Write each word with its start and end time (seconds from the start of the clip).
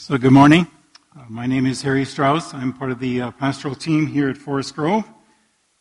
So, 0.00 0.16
good 0.16 0.32
morning. 0.32 0.68
Uh, 1.18 1.24
my 1.28 1.44
name 1.46 1.66
is 1.66 1.82
Harry 1.82 2.04
Strauss. 2.04 2.54
I'm 2.54 2.72
part 2.72 2.92
of 2.92 3.00
the 3.00 3.20
uh, 3.20 3.30
pastoral 3.32 3.74
team 3.74 4.06
here 4.06 4.30
at 4.30 4.36
Forest 4.36 4.76
Grove. 4.76 5.04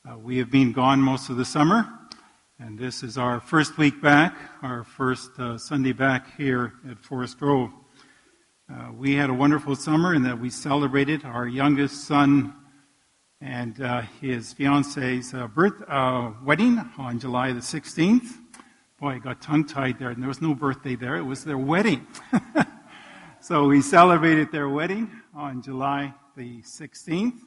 Uh, 0.09 0.17
we 0.17 0.40
have 0.40 0.50
been 0.50 0.71
gone 0.71 0.99
most 0.99 1.29
of 1.29 1.38
the 1.38 1.46
summer, 1.46 1.88
and 2.59 2.79
this 2.79 3.03
is 3.03 3.19
our 3.19 3.39
first 3.39 3.77
week 3.77 4.01
back, 4.01 4.35
our 4.63 4.83
first 4.83 5.29
uh, 5.38 5.55
Sunday 5.59 5.91
back 5.93 6.35
here 6.35 6.73
at 6.89 6.97
Forest 6.97 7.38
Grove. 7.38 7.69
Uh, 8.67 8.91
we 8.91 9.14
had 9.14 9.30
a 9.30 9.34
wonderful 9.36 9.75
summer 9.75 10.16
in 10.16 10.23
that 10.23 10.39
we 10.39 10.49
celebrated 10.49 11.23
our 11.23 11.47
youngest 11.47 12.05
son 12.05 12.55
and 13.39 13.79
uh, 13.81 14.02
his 14.20 14.52
fiance's 14.52 15.31
birth 15.54 15.88
wedding 16.43 16.84
on 16.97 17.20
July 17.20 17.52
the 17.52 17.59
16th. 17.59 18.29
Boy, 18.99 19.09
I 19.09 19.20
got 19.20 19.43
tongue 19.43 19.68
tied 19.68 19.99
there, 19.99 20.09
and 20.09 20.23
there 20.23 20.27
was 20.27 20.41
no 20.41 20.55
birthday 20.55 20.95
there. 20.95 21.18
It 21.18 21.23
was 21.23 21.43
their 21.43 21.59
wedding. 21.59 22.07
So 23.39 23.67
we 23.67 23.81
celebrated 23.81 24.51
their 24.51 24.67
wedding 24.67 25.11
on 25.36 25.61
July 25.61 26.14
the 26.36 26.61
16th. 26.64 27.39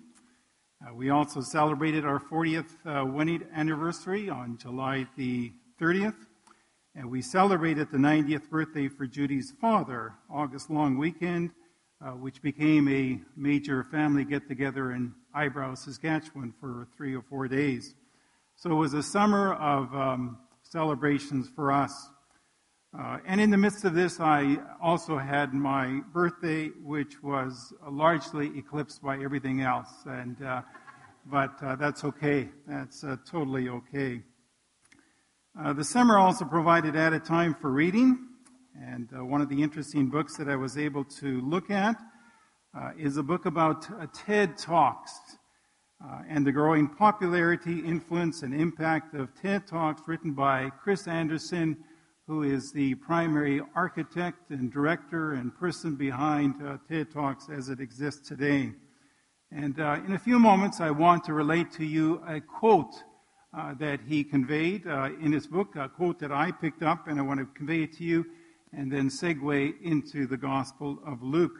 Uh, 0.80 0.94
we 0.94 1.10
also 1.10 1.40
celebrated 1.40 2.04
our 2.04 2.20
40th 2.20 2.68
uh, 2.86 3.04
wedding 3.04 3.44
anniversary 3.52 4.30
on 4.30 4.56
July 4.56 5.06
the 5.16 5.52
30th. 5.80 6.14
And 6.94 7.10
we 7.10 7.20
celebrated 7.20 7.90
the 7.90 7.98
90th 7.98 8.48
birthday 8.48 8.86
for 8.86 9.06
Judy's 9.06 9.52
father, 9.60 10.14
August 10.32 10.70
long 10.70 10.96
weekend, 10.96 11.50
uh, 12.00 12.10
which 12.10 12.40
became 12.40 12.88
a 12.88 13.20
major 13.36 13.82
family 13.82 14.24
get 14.24 14.46
together 14.46 14.92
in 14.92 15.12
Eyebrow, 15.34 15.74
Saskatchewan 15.74 16.54
for 16.60 16.86
three 16.96 17.16
or 17.16 17.22
four 17.22 17.48
days. 17.48 17.94
So 18.54 18.70
it 18.70 18.74
was 18.74 18.94
a 18.94 19.02
summer 19.02 19.54
of 19.54 19.92
um, 19.94 20.38
celebrations 20.62 21.48
for 21.54 21.72
us. 21.72 22.10
Uh, 22.98 23.18
and 23.24 23.40
in 23.40 23.50
the 23.50 23.56
midst 23.56 23.84
of 23.84 23.94
this, 23.94 24.18
I 24.18 24.56
also 24.82 25.16
had 25.16 25.54
my 25.54 26.00
birthday, 26.12 26.70
which 26.82 27.22
was 27.22 27.72
largely 27.88 28.50
eclipsed 28.58 29.00
by 29.00 29.22
everything 29.22 29.60
else. 29.60 29.86
And, 30.06 30.42
uh, 30.42 30.62
but 31.24 31.52
uh, 31.62 31.76
that's 31.76 32.02
okay. 32.02 32.48
That's 32.66 33.04
uh, 33.04 33.14
totally 33.30 33.68
okay. 33.68 34.22
Uh, 35.56 35.72
the 35.72 35.84
summer 35.84 36.18
also 36.18 36.44
provided 36.44 36.96
added 36.96 37.24
time 37.24 37.54
for 37.54 37.70
reading. 37.70 38.26
And 38.76 39.08
uh, 39.16 39.24
one 39.24 39.40
of 39.40 39.48
the 39.48 39.62
interesting 39.62 40.10
books 40.10 40.36
that 40.38 40.48
I 40.48 40.56
was 40.56 40.76
able 40.76 41.04
to 41.20 41.40
look 41.42 41.70
at 41.70 41.96
is 42.98 43.16
a 43.18 43.22
book 43.22 43.46
about 43.46 43.86
TED 44.14 44.58
Talks 44.58 45.12
and 46.28 46.44
the 46.44 46.52
growing 46.52 46.88
popularity, 46.88 47.80
influence, 47.80 48.42
and 48.42 48.52
impact 48.52 49.14
of 49.14 49.28
TED 49.40 49.68
Talks 49.68 50.02
written 50.08 50.32
by 50.32 50.70
Chris 50.82 51.06
Anderson 51.06 51.76
who 52.30 52.44
is 52.44 52.70
the 52.70 52.94
primary 52.94 53.60
architect 53.74 54.50
and 54.50 54.72
director 54.72 55.32
and 55.32 55.52
person 55.58 55.96
behind 55.96 56.54
uh, 56.64 56.76
TED 56.88 57.10
Talks 57.10 57.48
as 57.48 57.68
it 57.68 57.80
exists 57.80 58.28
today. 58.28 58.70
And 59.50 59.80
uh, 59.80 59.98
in 60.06 60.12
a 60.12 60.18
few 60.18 60.38
moments, 60.38 60.80
I 60.80 60.92
want 60.92 61.24
to 61.24 61.32
relate 61.32 61.72
to 61.72 61.84
you 61.84 62.22
a 62.28 62.40
quote 62.40 62.94
uh, 63.52 63.74
that 63.80 63.98
he 64.06 64.22
conveyed 64.22 64.86
uh, 64.86 65.08
in 65.20 65.32
his 65.32 65.48
book, 65.48 65.74
a 65.74 65.88
quote 65.88 66.20
that 66.20 66.30
I 66.30 66.52
picked 66.52 66.84
up, 66.84 67.08
and 67.08 67.18
I 67.18 67.22
want 67.22 67.40
to 67.40 67.46
convey 67.46 67.82
it 67.82 67.94
to 67.94 68.04
you 68.04 68.24
and 68.72 68.92
then 68.92 69.08
segue 69.08 69.82
into 69.82 70.28
the 70.28 70.36
Gospel 70.36 71.00
of 71.04 71.24
Luke. 71.24 71.58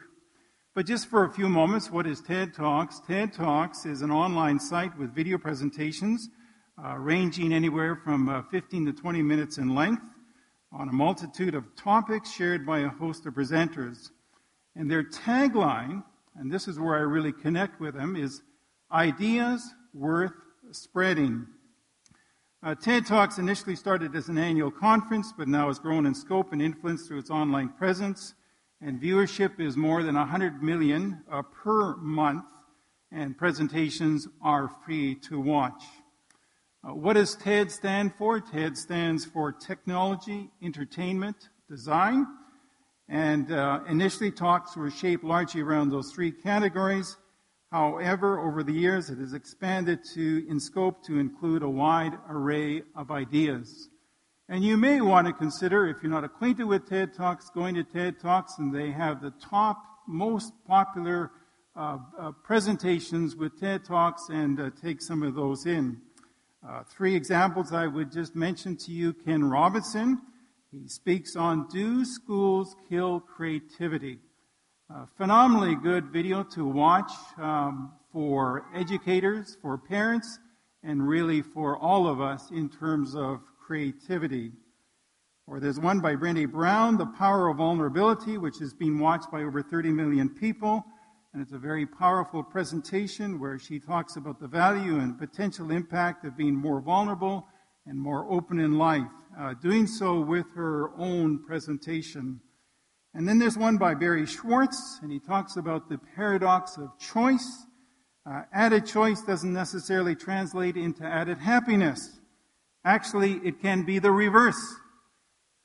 But 0.73 0.85
just 0.85 1.09
for 1.09 1.25
a 1.25 1.33
few 1.33 1.49
moments, 1.49 1.91
what 1.91 2.07
is 2.07 2.21
TED 2.21 2.53
Talks? 2.53 3.01
TED 3.05 3.33
Talks 3.33 3.85
is 3.85 4.03
an 4.03 4.09
online 4.09 4.57
site 4.57 4.97
with 4.97 5.13
video 5.13 5.37
presentations 5.37 6.29
uh, 6.81 6.95
ranging 6.97 7.51
anywhere 7.51 7.97
from 7.97 8.29
uh, 8.29 8.43
15 8.43 8.85
to 8.85 8.93
20 8.93 9.21
minutes 9.21 9.57
in 9.57 9.75
length 9.75 10.03
on 10.71 10.87
a 10.87 10.93
multitude 10.93 11.53
of 11.53 11.75
topics 11.75 12.31
shared 12.31 12.65
by 12.65 12.79
a 12.79 12.89
host 12.89 13.25
of 13.25 13.33
presenters. 13.33 14.11
And 14.75 14.89
their 14.89 15.03
tagline, 15.03 16.03
and 16.35 16.51
this 16.51 16.67
is 16.67 16.79
where 16.79 16.95
I 16.95 17.01
really 17.01 17.33
connect 17.33 17.81
with 17.81 17.95
them, 17.95 18.15
is 18.15 18.41
ideas 18.91 19.73
worth 19.93 20.33
spreading. 20.71 21.45
Uh, 22.63 22.75
TED 22.75 23.05
Talks 23.05 23.37
initially 23.37 23.75
started 23.75 24.15
as 24.15 24.29
an 24.29 24.37
annual 24.37 24.71
conference, 24.71 25.33
but 25.37 25.47
now 25.47 25.67
has 25.67 25.79
grown 25.79 26.05
in 26.05 26.13
scope 26.13 26.53
and 26.53 26.61
influence 26.61 27.07
through 27.07 27.19
its 27.19 27.31
online 27.31 27.69
presence. 27.69 28.33
And 28.79 29.01
viewership 29.01 29.59
is 29.59 29.75
more 29.75 30.03
than 30.03 30.15
100 30.15 30.63
million 30.63 31.21
uh, 31.29 31.41
per 31.41 31.97
month, 31.97 32.45
and 33.11 33.37
presentations 33.37 34.27
are 34.41 34.69
free 34.85 35.15
to 35.15 35.39
watch. 35.39 35.83
Uh, 36.83 36.95
what 36.95 37.13
does 37.13 37.35
TED 37.35 37.71
stand 37.71 38.11
for? 38.15 38.39
TED 38.39 38.75
stands 38.75 39.23
for 39.23 39.51
Technology, 39.51 40.49
Entertainment, 40.63 41.49
Design. 41.69 42.25
And 43.07 43.51
uh, 43.51 43.81
initially, 43.87 44.31
talks 44.31 44.75
were 44.75 44.89
shaped 44.89 45.23
largely 45.23 45.61
around 45.61 45.91
those 45.91 46.11
three 46.11 46.31
categories. 46.31 47.17
However, 47.71 48.39
over 48.39 48.63
the 48.63 48.73
years, 48.73 49.11
it 49.11 49.19
has 49.19 49.33
expanded 49.33 49.99
to, 50.15 50.43
in 50.49 50.59
scope 50.59 51.05
to 51.05 51.19
include 51.19 51.61
a 51.61 51.69
wide 51.69 52.17
array 52.27 52.81
of 52.95 53.11
ideas. 53.11 53.89
And 54.49 54.63
you 54.63 54.75
may 54.75 55.01
want 55.01 55.27
to 55.27 55.33
consider, 55.33 55.87
if 55.87 55.97
you're 56.01 56.11
not 56.11 56.23
acquainted 56.23 56.63
with 56.63 56.89
TED 56.89 57.13
Talks, 57.13 57.51
going 57.51 57.75
to 57.75 57.83
TED 57.83 58.19
Talks, 58.19 58.57
and 58.57 58.73
they 58.73 58.89
have 58.89 59.21
the 59.21 59.33
top, 59.39 59.83
most 60.07 60.51
popular 60.65 61.31
uh, 61.75 61.99
uh, 62.19 62.31
presentations 62.43 63.35
with 63.35 63.59
TED 63.59 63.85
Talks, 63.85 64.29
and 64.29 64.59
uh, 64.59 64.71
take 64.81 64.99
some 64.99 65.21
of 65.21 65.35
those 65.35 65.67
in. 65.67 66.01
Uh, 66.67 66.83
three 66.83 67.15
examples 67.15 67.73
I 67.73 67.87
would 67.87 68.11
just 68.11 68.35
mention 68.35 68.77
to 68.77 68.91
you 68.91 69.13
Ken 69.13 69.43
Robinson. 69.43 70.21
He 70.71 70.87
speaks 70.87 71.35
on 71.35 71.67
Do 71.69 72.05
Schools 72.05 72.75
Kill 72.87 73.19
Creativity? 73.19 74.19
A 74.91 75.07
phenomenally 75.17 75.73
good 75.73 76.11
video 76.11 76.43
to 76.43 76.67
watch 76.67 77.11
um, 77.39 77.93
for 78.13 78.67
educators, 78.75 79.57
for 79.59 79.75
parents, 79.75 80.37
and 80.83 81.07
really 81.07 81.41
for 81.41 81.77
all 81.77 82.05
of 82.07 82.21
us 82.21 82.51
in 82.51 82.69
terms 82.69 83.15
of 83.15 83.39
creativity. 83.59 84.51
Or 85.47 85.59
there's 85.59 85.79
one 85.79 85.99
by 85.99 86.15
Brene 86.15 86.51
Brown, 86.51 86.95
The 86.95 87.07
Power 87.07 87.47
of 87.47 87.57
Vulnerability, 87.57 88.37
which 88.37 88.59
has 88.59 88.71
been 88.71 88.99
watched 88.99 89.31
by 89.31 89.41
over 89.41 89.63
30 89.63 89.89
million 89.93 90.29
people. 90.29 90.85
And 91.33 91.41
it's 91.41 91.53
a 91.53 91.57
very 91.57 91.85
powerful 91.85 92.43
presentation 92.43 93.39
where 93.39 93.57
she 93.57 93.79
talks 93.79 94.17
about 94.17 94.41
the 94.41 94.47
value 94.47 94.99
and 94.99 95.17
potential 95.17 95.71
impact 95.71 96.25
of 96.25 96.35
being 96.35 96.55
more 96.55 96.81
vulnerable 96.81 97.47
and 97.85 97.97
more 97.97 98.29
open 98.29 98.59
in 98.59 98.77
life, 98.77 99.07
uh, 99.39 99.53
doing 99.53 99.87
so 99.87 100.19
with 100.19 100.45
her 100.55 100.91
own 100.97 101.41
presentation. 101.45 102.41
And 103.13 103.25
then 103.25 103.39
there's 103.39 103.57
one 103.57 103.77
by 103.77 103.93
Barry 103.93 104.25
Schwartz, 104.25 104.99
and 105.01 105.09
he 105.09 105.19
talks 105.19 105.55
about 105.55 105.87
the 105.87 105.99
paradox 106.15 106.77
of 106.77 106.99
choice. 106.99 107.65
Uh, 108.29 108.41
added 108.53 108.85
choice 108.85 109.21
doesn't 109.21 109.53
necessarily 109.53 110.15
translate 110.15 110.75
into 110.75 111.05
added 111.05 111.37
happiness. 111.37 112.19
Actually, 112.83 113.39
it 113.45 113.61
can 113.61 113.83
be 113.83 113.99
the 113.99 114.11
reverse. 114.11 114.75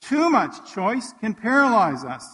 Too 0.01 0.31
much 0.31 0.73
choice 0.73 1.13
can 1.21 1.35
paralyze 1.35 2.05
us 2.05 2.25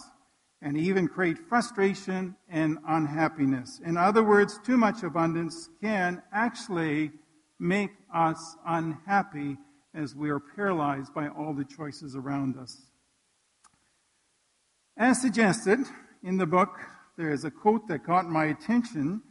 and 0.63 0.77
even 0.77 1.09
create 1.09 1.37
frustration 1.49 2.35
and 2.49 2.77
unhappiness. 2.87 3.81
In 3.85 3.97
other 3.97 4.23
words, 4.23 4.59
too 4.65 4.77
much 4.77 5.03
abundance 5.03 5.69
can 5.81 6.23
actually 6.31 7.11
make 7.59 7.91
us 8.15 8.55
unhappy 8.65 9.57
as 9.93 10.15
we 10.15 10.29
are 10.29 10.39
paralyzed 10.39 11.13
by 11.13 11.27
all 11.27 11.53
the 11.53 11.65
choices 11.65 12.15
around 12.15 12.57
us. 12.57 12.81
As 14.95 15.21
suggested 15.21 15.79
in 16.23 16.37
the 16.37 16.45
book, 16.45 16.79
there 17.17 17.31
is 17.31 17.43
a 17.43 17.51
quote 17.51 17.87
that 17.89 18.05
caught 18.05 18.29
my 18.29 18.45
attention, 18.45 19.21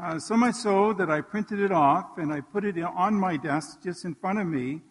uh, 0.00 0.20
so 0.20 0.36
much 0.36 0.54
so 0.54 0.92
that 0.92 1.10
I 1.10 1.20
printed 1.20 1.58
it 1.58 1.72
off 1.72 2.16
and 2.16 2.32
I 2.32 2.40
put 2.40 2.64
it 2.64 2.80
on 2.80 3.14
my 3.14 3.36
desk 3.36 3.82
just 3.82 4.04
in 4.04 4.14
front 4.14 4.38
of 4.38 4.46
me, 4.46 4.82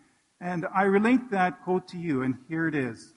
and 0.41 0.67
I 0.75 0.83
relate 0.83 1.31
that 1.31 1.63
quote 1.63 1.87
to 1.89 1.97
you, 1.97 2.23
and 2.23 2.35
here 2.49 2.67
it 2.67 2.75
is 2.75 3.14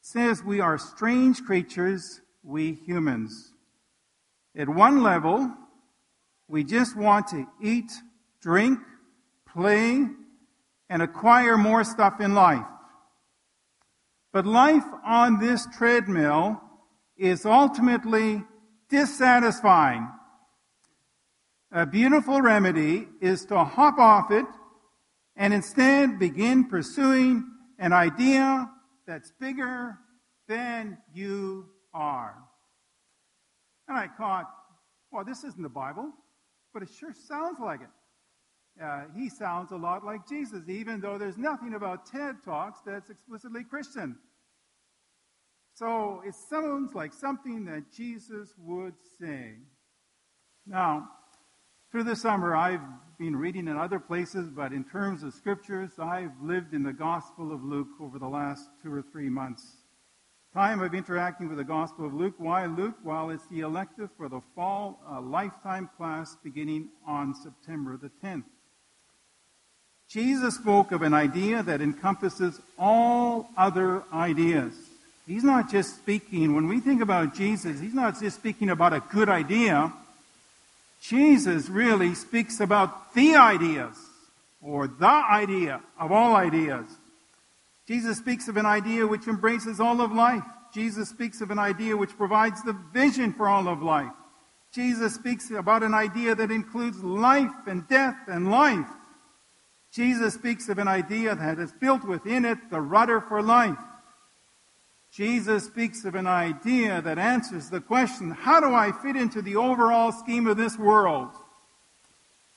says 0.00 0.42
we 0.42 0.60
are 0.60 0.78
strange 0.78 1.42
creatures, 1.44 2.20
we 2.42 2.72
humans. 2.72 3.52
At 4.56 4.68
one 4.68 5.02
level, 5.02 5.52
we 6.48 6.64
just 6.64 6.96
want 6.96 7.28
to 7.28 7.46
eat, 7.62 7.92
drink, 8.40 8.78
play, 9.46 10.06
and 10.88 11.02
acquire 11.02 11.56
more 11.56 11.84
stuff 11.84 12.20
in 12.20 12.34
life. 12.34 12.66
But 14.32 14.46
life 14.46 14.84
on 15.04 15.38
this 15.38 15.66
treadmill 15.76 16.60
is 17.16 17.44
ultimately 17.44 18.42
dissatisfying. 18.88 20.08
A 21.72 21.86
beautiful 21.86 22.40
remedy 22.40 23.06
is 23.20 23.44
to 23.46 23.62
hop 23.62 23.98
off 23.98 24.30
it 24.32 24.46
and 25.36 25.54
instead 25.54 26.18
begin 26.18 26.68
pursuing 26.68 27.44
an 27.78 27.92
idea 27.92 28.68
that's 29.10 29.32
bigger 29.40 29.98
than 30.46 30.96
you 31.12 31.66
are. 31.92 32.36
And 33.88 33.98
I 33.98 34.06
thought, 34.06 34.48
well, 35.10 35.24
this 35.24 35.42
isn't 35.42 35.62
the 35.62 35.68
Bible, 35.68 36.12
but 36.72 36.84
it 36.84 36.88
sure 36.96 37.12
sounds 37.12 37.58
like 37.60 37.80
it. 37.80 37.88
Uh, 38.80 39.02
he 39.16 39.28
sounds 39.28 39.72
a 39.72 39.76
lot 39.76 40.04
like 40.04 40.28
Jesus, 40.28 40.68
even 40.68 41.00
though 41.00 41.18
there's 41.18 41.36
nothing 41.36 41.74
about 41.74 42.06
TED 42.06 42.36
Talks 42.44 42.78
that's 42.86 43.10
explicitly 43.10 43.64
Christian. 43.64 44.16
So 45.74 46.22
it 46.24 46.34
sounds 46.48 46.94
like 46.94 47.12
something 47.12 47.64
that 47.64 47.92
Jesus 47.92 48.54
would 48.58 48.94
say. 49.20 49.54
Now, 50.66 51.08
through 51.90 52.04
the 52.04 52.14
summer, 52.14 52.54
I've 52.54 52.80
been 53.18 53.34
reading 53.34 53.66
in 53.66 53.76
other 53.76 53.98
places, 53.98 54.48
but 54.48 54.72
in 54.72 54.84
terms 54.84 55.24
of 55.24 55.34
scriptures, 55.34 55.90
I've 55.98 56.30
lived 56.40 56.72
in 56.72 56.84
the 56.84 56.92
Gospel 56.92 57.52
of 57.52 57.64
Luke 57.64 57.88
over 58.00 58.18
the 58.18 58.28
last 58.28 58.68
two 58.82 58.92
or 58.92 59.02
three 59.02 59.28
months. 59.28 59.64
Time 60.54 60.80
of 60.80 60.94
interacting 60.94 61.48
with 61.48 61.58
the 61.58 61.64
Gospel 61.64 62.06
of 62.06 62.14
Luke. 62.14 62.34
Why 62.38 62.66
Luke? 62.66 62.94
Well, 63.04 63.30
it's 63.30 63.46
the 63.48 63.60
elective 63.60 64.08
for 64.16 64.28
the 64.28 64.40
fall 64.54 65.00
uh, 65.10 65.20
lifetime 65.20 65.90
class 65.96 66.36
beginning 66.44 66.88
on 67.06 67.34
September 67.34 67.96
the 67.96 68.10
10th. 68.24 68.44
Jesus 70.08 70.56
spoke 70.56 70.92
of 70.92 71.02
an 71.02 71.14
idea 71.14 71.62
that 71.62 71.80
encompasses 71.80 72.60
all 72.78 73.48
other 73.56 74.02
ideas. 74.12 74.74
He's 75.26 75.44
not 75.44 75.70
just 75.70 75.96
speaking, 75.96 76.54
when 76.54 76.66
we 76.66 76.80
think 76.80 77.00
about 77.00 77.34
Jesus, 77.34 77.80
he's 77.80 77.94
not 77.94 78.18
just 78.18 78.36
speaking 78.36 78.70
about 78.70 78.92
a 78.92 79.00
good 79.12 79.28
idea. 79.28 79.92
Jesus 81.00 81.68
really 81.68 82.14
speaks 82.14 82.60
about 82.60 83.14
the 83.14 83.34
ideas, 83.36 83.96
or 84.60 84.86
the 84.86 85.06
idea 85.06 85.80
of 85.98 86.12
all 86.12 86.36
ideas. 86.36 86.86
Jesus 87.88 88.18
speaks 88.18 88.48
of 88.48 88.56
an 88.56 88.66
idea 88.66 89.06
which 89.06 89.26
embraces 89.26 89.80
all 89.80 90.00
of 90.00 90.12
life. 90.12 90.44
Jesus 90.72 91.08
speaks 91.08 91.40
of 91.40 91.50
an 91.50 91.58
idea 91.58 91.96
which 91.96 92.16
provides 92.16 92.62
the 92.62 92.76
vision 92.92 93.32
for 93.32 93.48
all 93.48 93.66
of 93.66 93.82
life. 93.82 94.12
Jesus 94.72 95.14
speaks 95.14 95.50
about 95.50 95.82
an 95.82 95.94
idea 95.94 96.34
that 96.34 96.50
includes 96.50 97.02
life 97.02 97.66
and 97.66 97.88
death 97.88 98.16
and 98.28 98.50
life. 98.50 98.86
Jesus 99.92 100.34
speaks 100.34 100.68
of 100.68 100.78
an 100.78 100.86
idea 100.86 101.34
that 101.34 101.58
has 101.58 101.72
built 101.72 102.04
within 102.04 102.44
it 102.44 102.58
the 102.70 102.80
rudder 102.80 103.20
for 103.20 103.42
life. 103.42 103.78
Jesus 105.12 105.64
speaks 105.64 106.04
of 106.04 106.14
an 106.14 106.28
idea 106.28 107.02
that 107.02 107.18
answers 107.18 107.68
the 107.68 107.80
question, 107.80 108.30
how 108.30 108.60
do 108.60 108.72
I 108.72 108.92
fit 108.92 109.16
into 109.16 109.42
the 109.42 109.56
overall 109.56 110.12
scheme 110.12 110.46
of 110.46 110.56
this 110.56 110.78
world? 110.78 111.30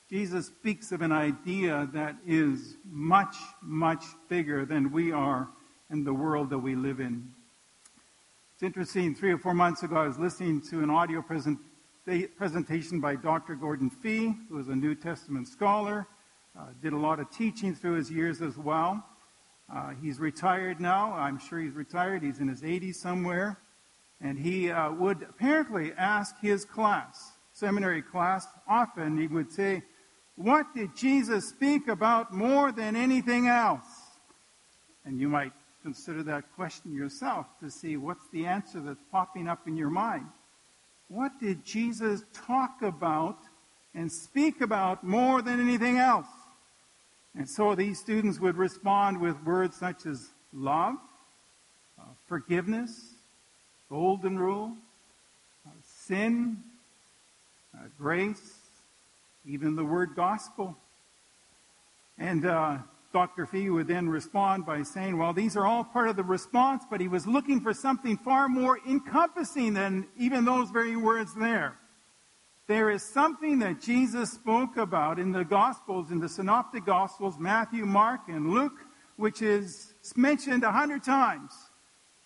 Jesus 0.08 0.46
speaks 0.46 0.92
of 0.92 1.02
an 1.02 1.10
idea 1.10 1.88
that 1.92 2.14
is 2.24 2.76
much, 2.88 3.34
much 3.60 4.04
bigger 4.28 4.64
than 4.64 4.92
we 4.92 5.10
are 5.10 5.48
and 5.90 6.06
the 6.06 6.14
world 6.14 6.50
that 6.50 6.58
we 6.58 6.76
live 6.76 7.00
in. 7.00 7.28
It's 8.54 8.62
interesting, 8.62 9.16
three 9.16 9.32
or 9.32 9.38
four 9.38 9.54
months 9.54 9.82
ago, 9.82 9.96
I 9.96 10.06
was 10.06 10.18
listening 10.18 10.60
to 10.70 10.84
an 10.84 10.90
audio 10.90 11.22
present, 11.22 11.58
presentation 12.36 13.00
by 13.00 13.16
Dr. 13.16 13.56
Gordon 13.56 13.90
Fee, 13.90 14.32
who 14.48 14.60
is 14.60 14.68
a 14.68 14.76
New 14.76 14.94
Testament 14.94 15.48
scholar, 15.48 16.06
uh, 16.56 16.66
did 16.80 16.92
a 16.92 16.96
lot 16.96 17.18
of 17.18 17.28
teaching 17.32 17.74
through 17.74 17.94
his 17.94 18.12
years 18.12 18.40
as 18.40 18.56
well. 18.56 19.04
Uh, 19.72 19.90
he's 20.00 20.18
retired 20.18 20.80
now. 20.80 21.12
I'm 21.12 21.38
sure 21.38 21.60
he's 21.60 21.74
retired. 21.74 22.22
He's 22.22 22.38
in 22.38 22.48
his 22.48 22.62
80s 22.62 22.96
somewhere. 22.96 23.58
And 24.20 24.38
he 24.38 24.70
uh, 24.70 24.92
would 24.92 25.22
apparently 25.22 25.92
ask 25.96 26.38
his 26.40 26.64
class, 26.64 27.32
seminary 27.52 28.02
class, 28.02 28.46
often 28.68 29.18
he 29.18 29.26
would 29.26 29.52
say, 29.52 29.82
What 30.36 30.74
did 30.74 30.96
Jesus 30.96 31.48
speak 31.48 31.88
about 31.88 32.32
more 32.32 32.72
than 32.72 32.96
anything 32.96 33.48
else? 33.48 33.86
And 35.04 35.20
you 35.20 35.28
might 35.28 35.52
consider 35.82 36.22
that 36.22 36.44
question 36.54 36.94
yourself 36.94 37.46
to 37.60 37.70
see 37.70 37.96
what's 37.96 38.26
the 38.32 38.46
answer 38.46 38.80
that's 38.80 39.02
popping 39.12 39.48
up 39.48 39.66
in 39.66 39.76
your 39.76 39.90
mind. 39.90 40.26
What 41.08 41.32
did 41.38 41.64
Jesus 41.64 42.24
talk 42.32 42.80
about 42.80 43.38
and 43.94 44.10
speak 44.10 44.62
about 44.62 45.04
more 45.04 45.42
than 45.42 45.60
anything 45.60 45.98
else? 45.98 46.26
And 47.36 47.48
so 47.48 47.74
these 47.74 47.98
students 47.98 48.38
would 48.38 48.56
respond 48.56 49.20
with 49.20 49.42
words 49.44 49.76
such 49.76 50.06
as 50.06 50.28
love, 50.52 50.94
uh, 51.98 52.04
forgiveness, 52.26 53.14
golden 53.90 54.38
rule, 54.38 54.76
uh, 55.66 55.70
sin, 55.84 56.58
uh, 57.74 57.86
grace, 57.98 58.58
even 59.44 59.74
the 59.74 59.84
word 59.84 60.10
gospel. 60.14 60.76
And 62.18 62.46
uh, 62.46 62.78
Dr. 63.12 63.46
Fee 63.46 63.70
would 63.70 63.88
then 63.88 64.08
respond 64.08 64.64
by 64.64 64.82
saying, 64.82 65.18
well, 65.18 65.32
these 65.32 65.56
are 65.56 65.66
all 65.66 65.84
part 65.84 66.08
of 66.08 66.16
the 66.16 66.22
response, 66.22 66.84
but 66.88 67.00
he 67.00 67.08
was 67.08 67.26
looking 67.26 67.60
for 67.60 67.74
something 67.74 68.16
far 68.16 68.48
more 68.48 68.78
encompassing 68.88 69.74
than 69.74 70.06
even 70.16 70.44
those 70.44 70.70
very 70.70 70.96
words 70.96 71.34
there. 71.34 71.76
There 72.66 72.90
is 72.90 73.02
something 73.02 73.58
that 73.58 73.82
Jesus 73.82 74.32
spoke 74.32 74.78
about 74.78 75.18
in 75.18 75.32
the 75.32 75.44
Gospels, 75.44 76.10
in 76.10 76.18
the 76.18 76.28
Synoptic 76.28 76.86
Gospels, 76.86 77.38
Matthew, 77.38 77.84
Mark, 77.84 78.20
and 78.28 78.50
Luke, 78.50 78.78
which 79.16 79.42
is 79.42 79.92
mentioned 80.16 80.64
a 80.64 80.72
hundred 80.72 81.04
times. 81.04 81.52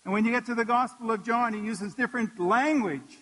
And 0.05 0.13
when 0.13 0.23
you 0.23 0.31
get 0.31 0.45
to 0.45 0.55
the 0.55 0.63
Gospel 0.63 1.11
of 1.11 1.25
John, 1.25 1.53
he 1.53 1.59
uses 1.59 1.93
different 1.93 2.39
language. 2.39 3.17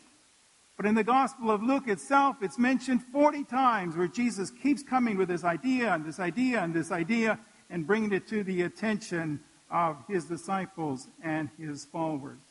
But 0.77 0.85
in 0.85 0.93
the 0.93 1.03
Gospel 1.03 1.49
of 1.49 1.63
Luke 1.63 1.87
itself, 1.87 2.37
it's 2.43 2.59
mentioned 2.59 3.01
40 3.11 3.45
times 3.45 3.97
where 3.97 4.07
Jesus 4.07 4.51
keeps 4.51 4.83
coming 4.83 5.17
with 5.17 5.27
this 5.27 5.43
idea 5.43 5.91
and 5.95 6.05
this 6.05 6.19
idea 6.19 6.61
and 6.61 6.71
this 6.71 6.91
idea 6.91 7.39
and 7.71 7.87
bringing 7.87 8.13
it 8.13 8.27
to 8.27 8.43
the 8.43 8.61
attention 8.61 9.39
of 9.71 9.97
his 10.07 10.25
disciples 10.25 11.07
and 11.23 11.49
his 11.57 11.85
followers. 11.85 12.41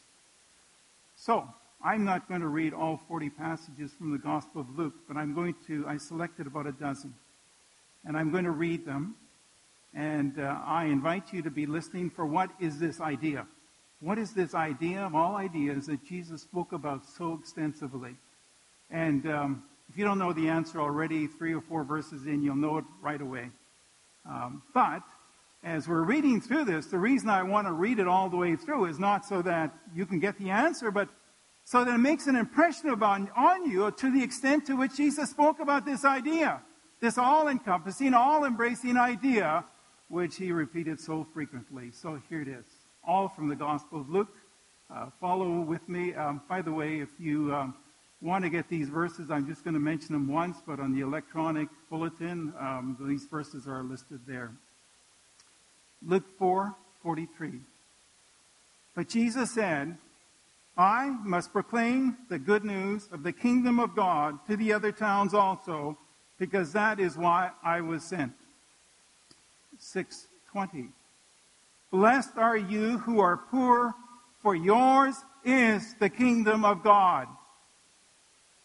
So, 1.14 1.48
I'm 1.86 2.04
not 2.04 2.26
going 2.26 2.40
to 2.40 2.48
read 2.48 2.74
all 2.74 3.00
40 3.06 3.30
passages 3.30 3.92
from 3.96 4.10
the 4.10 4.18
Gospel 4.18 4.60
of 4.60 4.76
Luke, 4.76 4.94
but 5.06 5.16
I'm 5.16 5.36
going 5.36 5.54
to, 5.68 5.84
I 5.86 5.98
selected 5.98 6.48
about 6.48 6.66
a 6.66 6.72
dozen. 6.72 7.14
And 8.04 8.16
I'm 8.16 8.32
going 8.32 8.42
to 8.42 8.50
read 8.50 8.84
them. 8.84 9.14
And 9.94 10.36
uh, 10.40 10.58
I 10.66 10.86
invite 10.86 11.32
you 11.32 11.42
to 11.42 11.50
be 11.50 11.64
listening 11.64 12.10
for 12.10 12.26
what 12.26 12.50
is 12.58 12.80
this 12.80 13.00
idea? 13.00 13.46
What 14.00 14.18
is 14.18 14.32
this 14.32 14.52
idea 14.52 15.02
of 15.02 15.14
all 15.14 15.36
ideas 15.36 15.86
that 15.86 16.04
Jesus 16.04 16.42
spoke 16.42 16.72
about 16.72 17.06
so 17.06 17.38
extensively? 17.40 18.16
And 18.90 19.24
um, 19.30 19.62
if 19.88 19.96
you 19.96 20.04
don't 20.04 20.18
know 20.18 20.32
the 20.32 20.48
answer 20.48 20.80
already, 20.80 21.28
three 21.28 21.54
or 21.54 21.60
four 21.60 21.84
verses 21.84 22.26
in, 22.26 22.42
you'll 22.42 22.56
know 22.56 22.78
it 22.78 22.84
right 23.00 23.20
away. 23.20 23.48
Um, 24.28 24.60
but 24.74 25.02
as 25.62 25.86
we're 25.86 26.02
reading 26.02 26.40
through 26.40 26.64
this, 26.64 26.86
the 26.86 26.98
reason 26.98 27.28
I 27.28 27.44
want 27.44 27.68
to 27.68 27.72
read 27.72 28.00
it 28.00 28.08
all 28.08 28.28
the 28.28 28.36
way 28.36 28.56
through 28.56 28.86
is 28.86 28.98
not 28.98 29.24
so 29.24 29.40
that 29.42 29.72
you 29.94 30.04
can 30.04 30.18
get 30.18 30.36
the 30.36 30.50
answer, 30.50 30.90
but 30.90 31.08
so 31.66 31.84
that 31.84 31.92
it 31.92 31.98
makes 31.98 32.28
an 32.28 32.36
impression 32.36 32.90
about, 32.90 33.28
on 33.36 33.68
you 33.68 33.90
to 33.90 34.12
the 34.12 34.22
extent 34.22 34.64
to 34.66 34.76
which 34.76 34.96
Jesus 34.96 35.30
spoke 35.30 35.58
about 35.58 35.84
this 35.84 36.04
idea, 36.04 36.62
this 37.00 37.18
all 37.18 37.48
encompassing, 37.48 38.14
all 38.14 38.44
embracing 38.44 38.96
idea, 38.96 39.64
which 40.08 40.36
he 40.36 40.52
repeated 40.52 41.00
so 41.00 41.26
frequently. 41.34 41.90
So 41.90 42.22
here 42.30 42.40
it 42.40 42.46
is, 42.46 42.64
all 43.04 43.28
from 43.28 43.48
the 43.48 43.56
Gospel 43.56 44.00
of 44.00 44.08
Luke. 44.08 44.32
Uh, 44.88 45.06
follow 45.20 45.58
with 45.58 45.86
me. 45.88 46.14
Um, 46.14 46.40
by 46.48 46.62
the 46.62 46.70
way, 46.70 47.00
if 47.00 47.08
you 47.18 47.52
um, 47.52 47.74
want 48.22 48.44
to 48.44 48.48
get 48.48 48.68
these 48.68 48.88
verses, 48.88 49.28
I'm 49.28 49.48
just 49.48 49.64
going 49.64 49.74
to 49.74 49.80
mention 49.80 50.12
them 50.12 50.28
once, 50.28 50.58
but 50.64 50.78
on 50.78 50.94
the 50.94 51.00
electronic 51.00 51.66
bulletin, 51.90 52.54
um, 52.60 52.96
these 53.00 53.24
verses 53.24 53.66
are 53.66 53.82
listed 53.82 54.20
there. 54.24 54.52
Luke 56.00 56.26
4 56.38 56.76
43. 57.02 57.54
But 58.94 59.08
Jesus 59.08 59.50
said, 59.50 59.98
I 60.76 61.16
must 61.24 61.52
proclaim 61.52 62.16
the 62.28 62.38
good 62.38 62.64
news 62.64 63.08
of 63.10 63.22
the 63.22 63.32
kingdom 63.32 63.80
of 63.80 63.96
God 63.96 64.38
to 64.46 64.56
the 64.56 64.72
other 64.74 64.92
towns 64.92 65.32
also, 65.32 65.96
because 66.38 66.72
that 66.72 67.00
is 67.00 67.16
why 67.16 67.50
I 67.62 67.80
was 67.80 68.04
sent. 68.04 68.32
620. 69.78 70.90
Blessed 71.90 72.36
are 72.36 72.56
you 72.56 72.98
who 72.98 73.20
are 73.20 73.38
poor, 73.38 73.94
for 74.42 74.54
yours 74.54 75.14
is 75.44 75.94
the 75.94 76.10
kingdom 76.10 76.64
of 76.64 76.82
God. 76.82 77.26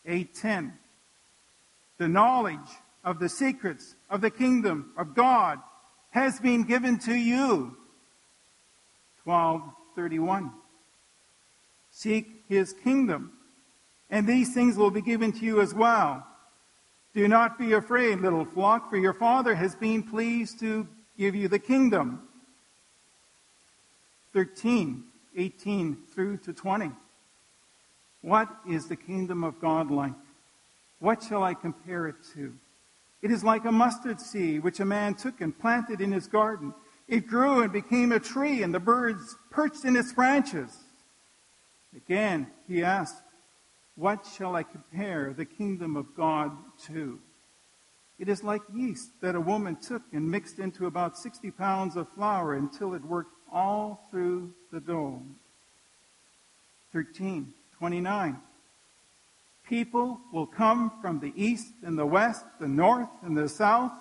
810. 0.06 0.74
The 1.98 2.08
knowledge 2.08 2.60
of 3.04 3.20
the 3.20 3.30
secrets 3.30 3.96
of 4.10 4.20
the 4.22 4.32
kingdom 4.32 4.92
of 4.98 5.16
God 5.16 5.60
has 6.10 6.40
been 6.40 6.64
given 6.64 7.00
to 7.00 7.14
you. 7.14 7.78
1231. 9.24 10.52
Seek 12.02 12.44
his 12.50 12.74
kingdom, 12.74 13.32
and 14.10 14.26
these 14.26 14.56
things 14.56 14.76
will 14.76 14.90
be 14.90 15.04
given 15.04 15.32
to 15.34 15.46
you 15.46 15.62
as 15.62 15.72
well. 15.72 16.26
Do 17.14 17.28
not 17.28 17.60
be 17.60 17.74
afraid, 17.74 18.22
little 18.22 18.44
flock, 18.44 18.90
for 18.90 18.98
your 18.98 19.14
Father 19.14 19.54
has 19.54 19.76
been 19.76 20.02
pleased 20.02 20.60
to 20.62 20.88
give 21.16 21.36
you 21.36 21.48
the 21.48 21.60
kingdom. 21.60 22.28
13, 24.34 25.04
18 25.38 25.98
through 26.12 26.38
to 26.38 26.54
20. 26.54 26.90
What 28.22 28.50
is 28.68 28.88
the 28.88 28.96
kingdom 28.96 29.44
of 29.44 29.62
God 29.62 29.92
like? 29.92 30.14
What 30.98 31.22
shall 31.22 31.44
I 31.44 31.54
compare 31.54 32.08
it 32.08 32.16
to? 32.34 32.52
It 33.22 33.30
is 33.30 33.44
like 33.44 33.66
a 33.66 33.72
mustard 33.72 34.20
seed 34.20 34.64
which 34.64 34.80
a 34.80 34.86
man 34.86 35.14
took 35.14 35.40
and 35.40 35.56
planted 35.56 36.02
in 36.02 36.12
his 36.12 36.26
garden. 36.26 36.74
It 37.08 37.28
grew 37.28 37.62
and 37.62 37.72
became 37.72 38.12
a 38.12 38.20
tree, 38.20 38.64
and 38.64 38.74
the 38.74 38.80
birds 38.80 39.36
perched 39.52 39.86
in 39.86 39.96
its 39.96 40.14
branches. 40.14 40.76
Again, 41.96 42.48
he 42.68 42.84
asked, 42.84 43.22
What 43.96 44.26
shall 44.26 44.56
I 44.56 44.64
compare 44.64 45.34
the 45.34 45.46
kingdom 45.46 45.96
of 45.96 46.16
God 46.16 46.52
to? 46.88 47.20
It 48.20 48.30
is 48.30 48.44
like 48.44 48.62
yeast 48.74 49.10
that 49.22 49.36
a 49.36 49.42
woman 49.42 49.76
took 49.76 50.04
and 50.14 50.30
mixed 50.30 50.60
into 50.60 50.86
about 50.86 51.18
60 51.18 51.50
pounds 51.52 51.96
of 51.96 52.08
flour 52.10 52.54
until 52.54 52.94
it 52.94 53.04
worked 53.04 53.34
all 53.52 54.08
through 54.12 54.54
the 54.72 54.80
dough. 54.80 55.24
13, 56.94 57.52
29. 57.80 58.38
People 59.68 60.20
will 60.32 60.46
come 60.46 60.92
from 61.02 61.20
the 61.20 61.34
east 61.36 61.74
and 61.84 61.98
the 61.98 62.06
west, 62.06 62.46
the 62.60 62.68
north 62.68 63.10
and 63.24 63.36
the 63.36 63.50
south, 63.50 63.92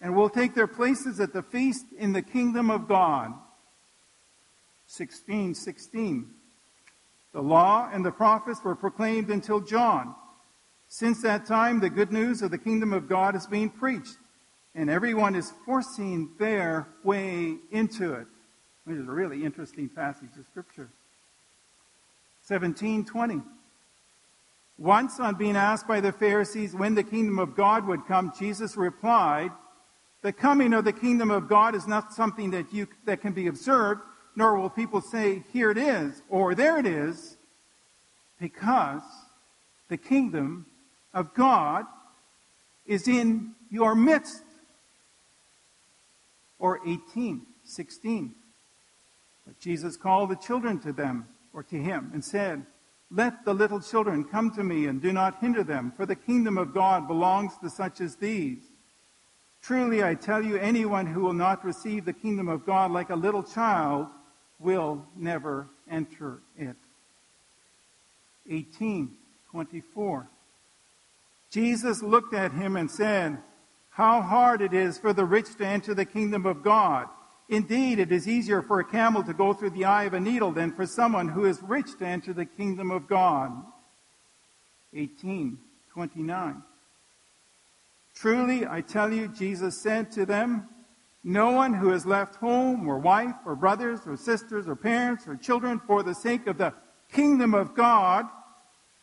and 0.00 0.14
will 0.14 0.30
take 0.30 0.54
their 0.54 0.66
places 0.66 1.18
at 1.18 1.32
the 1.32 1.42
feast 1.42 1.86
in 1.98 2.12
the 2.12 2.22
kingdom 2.22 2.70
of 2.70 2.86
God. 2.86 3.32
16, 4.86 5.54
16. 5.54 6.30
The 7.38 7.44
law 7.44 7.88
and 7.92 8.04
the 8.04 8.10
prophets 8.10 8.64
were 8.64 8.74
proclaimed 8.74 9.30
until 9.30 9.60
John. 9.60 10.16
Since 10.88 11.22
that 11.22 11.46
time, 11.46 11.78
the 11.78 11.88
good 11.88 12.10
news 12.10 12.42
of 12.42 12.50
the 12.50 12.58
kingdom 12.58 12.92
of 12.92 13.08
God 13.08 13.36
is 13.36 13.46
being 13.46 13.70
preached, 13.70 14.16
and 14.74 14.90
everyone 14.90 15.36
is 15.36 15.52
forcing 15.64 16.30
their 16.40 16.88
way 17.04 17.58
into 17.70 18.14
it. 18.14 18.26
Which 18.86 18.96
is 18.96 19.06
a 19.06 19.12
really 19.12 19.44
interesting 19.44 19.88
passage 19.88 20.30
of 20.36 20.46
scripture. 20.50 20.90
1720. 22.48 23.40
Once, 24.76 25.20
on 25.20 25.36
being 25.36 25.54
asked 25.54 25.86
by 25.86 26.00
the 26.00 26.10
Pharisees 26.10 26.74
when 26.74 26.96
the 26.96 27.04
kingdom 27.04 27.38
of 27.38 27.54
God 27.54 27.86
would 27.86 28.04
come, 28.08 28.32
Jesus 28.36 28.76
replied, 28.76 29.52
The 30.22 30.32
coming 30.32 30.74
of 30.74 30.84
the 30.84 30.92
kingdom 30.92 31.30
of 31.30 31.48
God 31.48 31.76
is 31.76 31.86
not 31.86 32.12
something 32.12 32.50
that, 32.50 32.72
you, 32.72 32.88
that 33.04 33.20
can 33.20 33.32
be 33.32 33.46
observed, 33.46 34.00
nor 34.38 34.56
will 34.56 34.70
people 34.70 35.00
say, 35.00 35.42
Here 35.52 35.68
it 35.68 35.76
is, 35.76 36.22
or 36.28 36.54
there 36.54 36.78
it 36.78 36.86
is, 36.86 37.36
because 38.40 39.02
the 39.88 39.96
kingdom 39.96 40.64
of 41.12 41.34
God 41.34 41.84
is 42.86 43.08
in 43.08 43.54
your 43.68 43.96
midst. 43.96 44.44
Or 46.60 46.80
18, 46.86 47.42
16. 47.64 48.34
But 49.44 49.58
Jesus 49.58 49.96
called 49.96 50.30
the 50.30 50.36
children 50.36 50.78
to 50.80 50.92
them, 50.92 51.26
or 51.52 51.64
to 51.64 51.76
him, 51.76 52.10
and 52.14 52.24
said, 52.24 52.64
let 53.10 53.44
the 53.44 53.54
little 53.54 53.80
children 53.80 54.22
come 54.22 54.50
to 54.52 54.62
me 54.62 54.86
and 54.86 55.00
do 55.00 55.12
not 55.12 55.40
hinder 55.40 55.64
them, 55.64 55.92
for 55.96 56.04
the 56.04 56.14
kingdom 56.14 56.58
of 56.58 56.74
God 56.74 57.08
belongs 57.08 57.56
to 57.62 57.70
such 57.70 58.02
as 58.02 58.16
these. 58.16 58.58
Truly, 59.62 60.04
I 60.04 60.14
tell 60.14 60.44
you, 60.44 60.56
anyone 60.58 61.06
who 61.06 61.22
will 61.22 61.32
not 61.32 61.64
receive 61.64 62.04
the 62.04 62.12
kingdom 62.12 62.48
of 62.48 62.66
God 62.66 62.90
like 62.90 63.08
a 63.08 63.16
little 63.16 63.42
child 63.42 64.08
will 64.58 65.04
never 65.16 65.68
enter 65.90 66.40
it. 66.56 66.76
1824. 68.46 70.28
Jesus 71.50 72.02
looked 72.02 72.34
at 72.34 72.52
him 72.52 72.76
and 72.76 72.90
said, 72.90 73.38
How 73.90 74.20
hard 74.22 74.60
it 74.60 74.74
is 74.74 74.98
for 74.98 75.12
the 75.12 75.24
rich 75.24 75.56
to 75.56 75.66
enter 75.66 75.94
the 75.94 76.04
kingdom 76.04 76.46
of 76.46 76.62
God. 76.62 77.08
Indeed, 77.48 77.98
it 77.98 78.12
is 78.12 78.28
easier 78.28 78.60
for 78.60 78.80
a 78.80 78.84
camel 78.84 79.22
to 79.22 79.32
go 79.32 79.54
through 79.54 79.70
the 79.70 79.86
eye 79.86 80.04
of 80.04 80.12
a 80.12 80.20
needle 80.20 80.52
than 80.52 80.72
for 80.72 80.86
someone 80.86 81.28
who 81.28 81.46
is 81.46 81.62
rich 81.62 81.96
to 81.98 82.06
enter 82.06 82.34
the 82.34 82.44
kingdom 82.44 82.90
of 82.90 83.08
God. 83.08 83.50
1829. 84.92 86.62
Truly, 88.14 88.66
I 88.66 88.80
tell 88.82 89.12
you, 89.12 89.28
Jesus 89.28 89.80
said 89.80 90.10
to 90.12 90.26
them, 90.26 90.68
no 91.24 91.50
one 91.50 91.74
who 91.74 91.90
has 91.90 92.06
left 92.06 92.36
home 92.36 92.88
or 92.88 92.98
wife 92.98 93.34
or 93.44 93.56
brothers 93.56 94.00
or 94.06 94.16
sisters 94.16 94.68
or 94.68 94.76
parents 94.76 95.26
or 95.26 95.36
children 95.36 95.80
for 95.86 96.02
the 96.02 96.14
sake 96.14 96.46
of 96.46 96.58
the 96.58 96.72
kingdom 97.12 97.54
of 97.54 97.74
God 97.74 98.26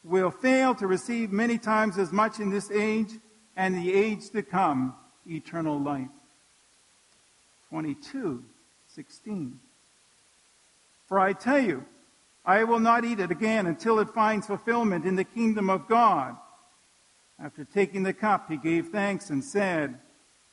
will 0.03 0.31
fail 0.31 0.75
to 0.75 0.87
receive 0.87 1.31
many 1.31 1.57
times 1.57 1.97
as 1.97 2.11
much 2.11 2.39
in 2.39 2.49
this 2.49 2.71
age 2.71 3.09
and 3.55 3.75
the 3.75 3.93
age 3.93 4.29
to 4.29 4.43
come 4.43 4.95
eternal 5.27 5.79
life. 5.79 6.07
22, 7.69 8.43
16. 8.87 9.59
For 11.07 11.19
I 11.19 11.33
tell 11.33 11.59
you, 11.59 11.85
I 12.45 12.63
will 12.63 12.79
not 12.79 13.03
eat 13.03 13.19
it 13.19 13.31
again 13.31 13.65
until 13.65 13.99
it 13.99 14.09
finds 14.09 14.47
fulfillment 14.47 15.05
in 15.05 15.15
the 15.15 15.23
kingdom 15.23 15.69
of 15.69 15.87
God. 15.87 16.35
After 17.43 17.65
taking 17.65 18.03
the 18.03 18.13
cup, 18.13 18.49
he 18.49 18.57
gave 18.57 18.89
thanks 18.89 19.29
and 19.29 19.43
said, 19.43 19.99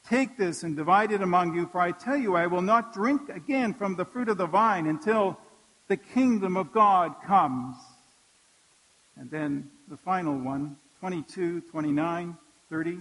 Take 0.08 0.36
this 0.36 0.62
and 0.62 0.76
divide 0.76 1.12
it 1.12 1.22
among 1.22 1.54
you, 1.54 1.66
for 1.66 1.80
I 1.80 1.92
tell 1.92 2.16
you, 2.16 2.34
I 2.34 2.46
will 2.46 2.62
not 2.62 2.92
drink 2.92 3.28
again 3.28 3.72
from 3.72 3.94
the 3.94 4.04
fruit 4.04 4.28
of 4.28 4.36
the 4.36 4.46
vine 4.46 4.86
until 4.86 5.38
the 5.88 5.96
kingdom 5.96 6.56
of 6.56 6.72
God 6.72 7.14
comes. 7.24 7.76
And 9.16 9.30
then 9.30 9.70
the 9.88 9.96
final 9.96 10.36
one, 10.38 10.76
22, 11.00 11.62
29, 11.70 12.36
30. 12.70 12.98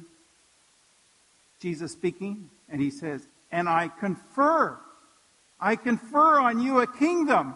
Jesus 1.60 1.92
speaking, 1.92 2.50
and 2.70 2.82
he 2.82 2.90
says, 2.90 3.22
and 3.52 3.68
I 3.70 3.88
confer. 3.88 4.78
I 5.60 5.76
confer 5.76 6.40
on 6.40 6.60
you 6.60 6.82
a 6.82 6.88
kingdom, 6.88 7.56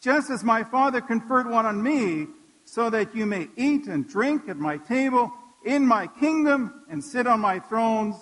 just 0.00 0.30
as 0.30 0.44
my 0.44 0.64
Father 0.64 1.00
conferred 1.00 1.48
one 1.48 1.66
on 1.66 1.82
me, 1.82 2.26
so 2.64 2.90
that 2.90 3.14
you 3.14 3.24
may 3.24 3.48
eat 3.56 3.86
and 3.86 4.06
drink 4.06 4.48
at 4.48 4.58
my 4.58 4.76
table 4.76 5.32
in 5.64 5.86
my 5.86 6.06
kingdom 6.06 6.84
and 6.90 7.02
sit 7.02 7.26
on 7.26 7.40
my 7.40 7.58
thrones, 7.58 8.14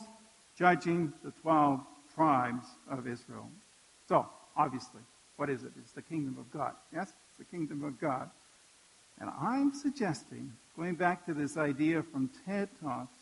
judging 0.58 1.12
the 1.24 1.32
twelve 1.42 1.80
tribes 2.14 2.66
of 2.90 3.06
Israel. 3.06 3.48
So, 4.08 4.26
obviously, 4.56 5.02
what 5.36 5.50
is 5.50 5.62
it? 5.64 5.72
It's 5.78 5.92
the 5.92 6.02
kingdom 6.02 6.36
of 6.38 6.50
God. 6.50 6.72
Yes? 6.92 7.12
It's 7.28 7.38
the 7.38 7.56
kingdom 7.56 7.84
of 7.84 8.00
God. 8.00 8.30
And 9.20 9.30
I'm 9.40 9.72
suggesting, 9.74 10.52
going 10.76 10.94
back 10.94 11.26
to 11.26 11.34
this 11.34 11.56
idea 11.56 12.02
from 12.02 12.30
TED 12.46 12.68
Talks, 12.82 13.16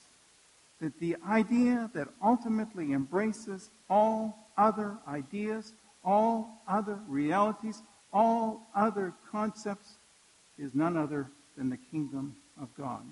that 0.80 0.98
the 0.98 1.16
idea 1.28 1.90
that 1.94 2.08
ultimately 2.22 2.92
embraces 2.92 3.70
all 3.88 4.36
other 4.56 4.96
ideas, 5.08 5.72
all 6.04 6.62
other 6.68 6.98
realities, 7.08 7.82
all 8.12 8.66
other 8.74 9.12
concepts 9.30 9.94
is 10.58 10.74
none 10.74 10.96
other 10.96 11.28
than 11.56 11.70
the 11.70 11.78
kingdom 11.90 12.36
of 12.60 12.68
God. 12.76 13.02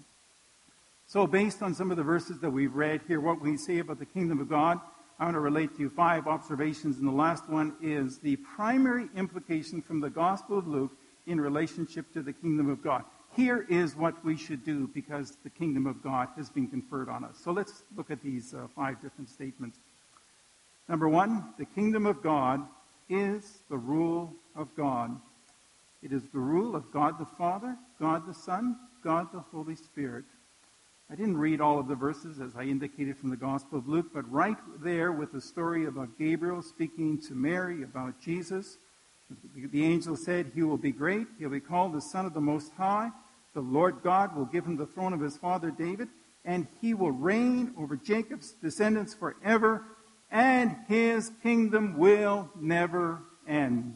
So, 1.13 1.27
based 1.27 1.63
on 1.63 1.75
some 1.75 1.91
of 1.91 1.99
the 1.99 2.03
verses 2.03 2.39
that 2.39 2.49
we've 2.49 2.75
read 2.75 3.03
here, 3.07 3.21
what 3.21 3.39
we 3.39 3.59
say 3.59 3.81
about 3.81 3.99
the 3.99 4.07
kingdom 4.07 4.41
of 4.41 4.49
God, 4.49 4.81
I 5.21 5.25
want 5.25 5.35
to 5.35 5.41
relate 5.41 5.75
to 5.77 5.81
you 5.83 5.91
five 5.91 6.27
observations, 6.27 6.97
and 6.97 7.07
the 7.07 7.13
last 7.13 7.51
one 7.51 7.75
is 7.83 8.17
the 8.17 8.37
primary 8.57 9.11
implication 9.15 9.83
from 9.83 10.01
the 10.01 10.09
Gospel 10.09 10.57
of 10.57 10.67
Luke 10.67 10.93
in 11.27 11.39
relationship 11.39 12.11
to 12.15 12.23
the 12.23 12.33
kingdom 12.33 12.71
of 12.71 12.83
God 12.83 13.05
here 13.37 13.67
is 13.69 13.95
what 13.95 14.25
we 14.25 14.39
should 14.39 14.65
do 14.65 14.89
because 14.89 15.37
the 15.43 15.51
kingdom 15.51 15.87
of 15.87 16.03
God 16.03 16.29
has 16.37 16.49
been 16.49 16.67
conferred 16.67 17.11
on 17.11 17.25
us. 17.25 17.39
So 17.43 17.53
let's 17.53 17.83
look 17.95 18.11
at 18.11 18.23
these 18.23 18.55
uh, 18.55 18.67
five 18.75 19.03
different 19.03 19.29
statements. 19.29 19.79
Number 20.89 21.11
one, 21.11 21.53
the 21.59 21.65
kingdom 21.65 22.07
of 22.07 22.23
God 22.23 22.67
is 23.11 23.61
the 23.69 23.77
rule 23.77 24.33
of 24.57 24.75
God. 24.77 25.19
It 26.03 26.13
is 26.13 26.23
the 26.33 26.39
rule 26.39 26.75
of 26.75 26.91
God 26.91 27.19
the 27.19 27.27
Father, 27.39 27.77
God 28.01 28.27
the 28.27 28.35
Son, 28.35 28.77
God 29.03 29.29
the 29.33 29.41
Holy 29.41 29.77
Spirit. 29.77 30.25
I 31.13 31.15
didn't 31.15 31.37
read 31.37 31.61
all 31.61 31.79
of 31.79 31.89
the 31.89 31.95
verses 31.95 32.41
as 32.41 32.57
I 32.57 32.63
indicated 32.63 33.19
from 33.19 33.29
the 33.29 33.37
Gospel 33.37 33.79
of 33.79 33.87
Luke, 33.87 34.07
but 34.15 34.33
right 34.33 34.57
there 34.83 35.13
with 35.13 35.31
the 35.31 35.43
story 35.43 35.85
about 35.85 36.19
Gabriel 36.19 36.63
speaking 36.63 37.21
to 37.29 37.35
Mary 37.35 37.83
about 37.83 38.19
Jesus, 38.19 38.79
the 39.55 39.85
angel 39.85 40.17
said, 40.17 40.53
He 40.55 40.63
will 40.63 40.79
be 40.79 40.91
great. 40.91 41.27
He'll 41.39 41.51
be 41.51 41.61
called 41.61 41.93
the 41.93 42.01
Son 42.01 42.25
of 42.25 42.33
the 42.33 42.41
Most 42.41 42.73
High. 42.79 43.11
The 43.53 43.61
Lord 43.61 43.97
God 44.03 44.35
will 44.35 44.47
give 44.47 44.65
him 44.65 44.79
the 44.79 44.87
throne 44.87 45.13
of 45.13 45.21
his 45.21 45.37
father 45.37 45.71
David, 45.71 46.09
and 46.47 46.67
he 46.81 46.95
will 46.95 47.11
reign 47.11 47.75
over 47.79 47.95
Jacob's 47.95 48.53
descendants 48.63 49.13
forever, 49.13 49.85
and 50.31 50.75
his 50.89 51.31
kingdom 51.43 51.99
will 51.99 52.49
never 52.59 53.21
end. 53.47 53.95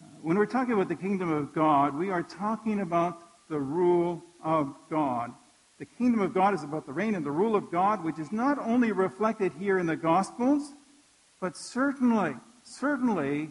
Uh, 0.00 0.06
when 0.22 0.38
we're 0.38 0.46
talking 0.46 0.74
about 0.74 0.86
the 0.86 0.94
kingdom 0.94 1.32
of 1.32 1.52
God, 1.52 1.96
we 1.96 2.10
are 2.10 2.22
talking 2.22 2.78
about 2.78 3.18
the 3.48 3.58
rule 3.58 4.22
of 4.40 4.72
God. 4.88 5.32
The 5.78 5.86
kingdom 5.86 6.20
of 6.20 6.32
God 6.32 6.54
is 6.54 6.62
about 6.62 6.86
the 6.86 6.92
reign 6.92 7.14
and 7.14 7.26
the 7.26 7.32
rule 7.32 7.56
of 7.56 7.70
God, 7.70 8.04
which 8.04 8.18
is 8.18 8.30
not 8.30 8.58
only 8.58 8.92
reflected 8.92 9.52
here 9.58 9.78
in 9.78 9.86
the 9.86 9.96
Gospels, 9.96 10.74
but 11.40 11.56
certainly, 11.56 12.34
certainly 12.62 13.50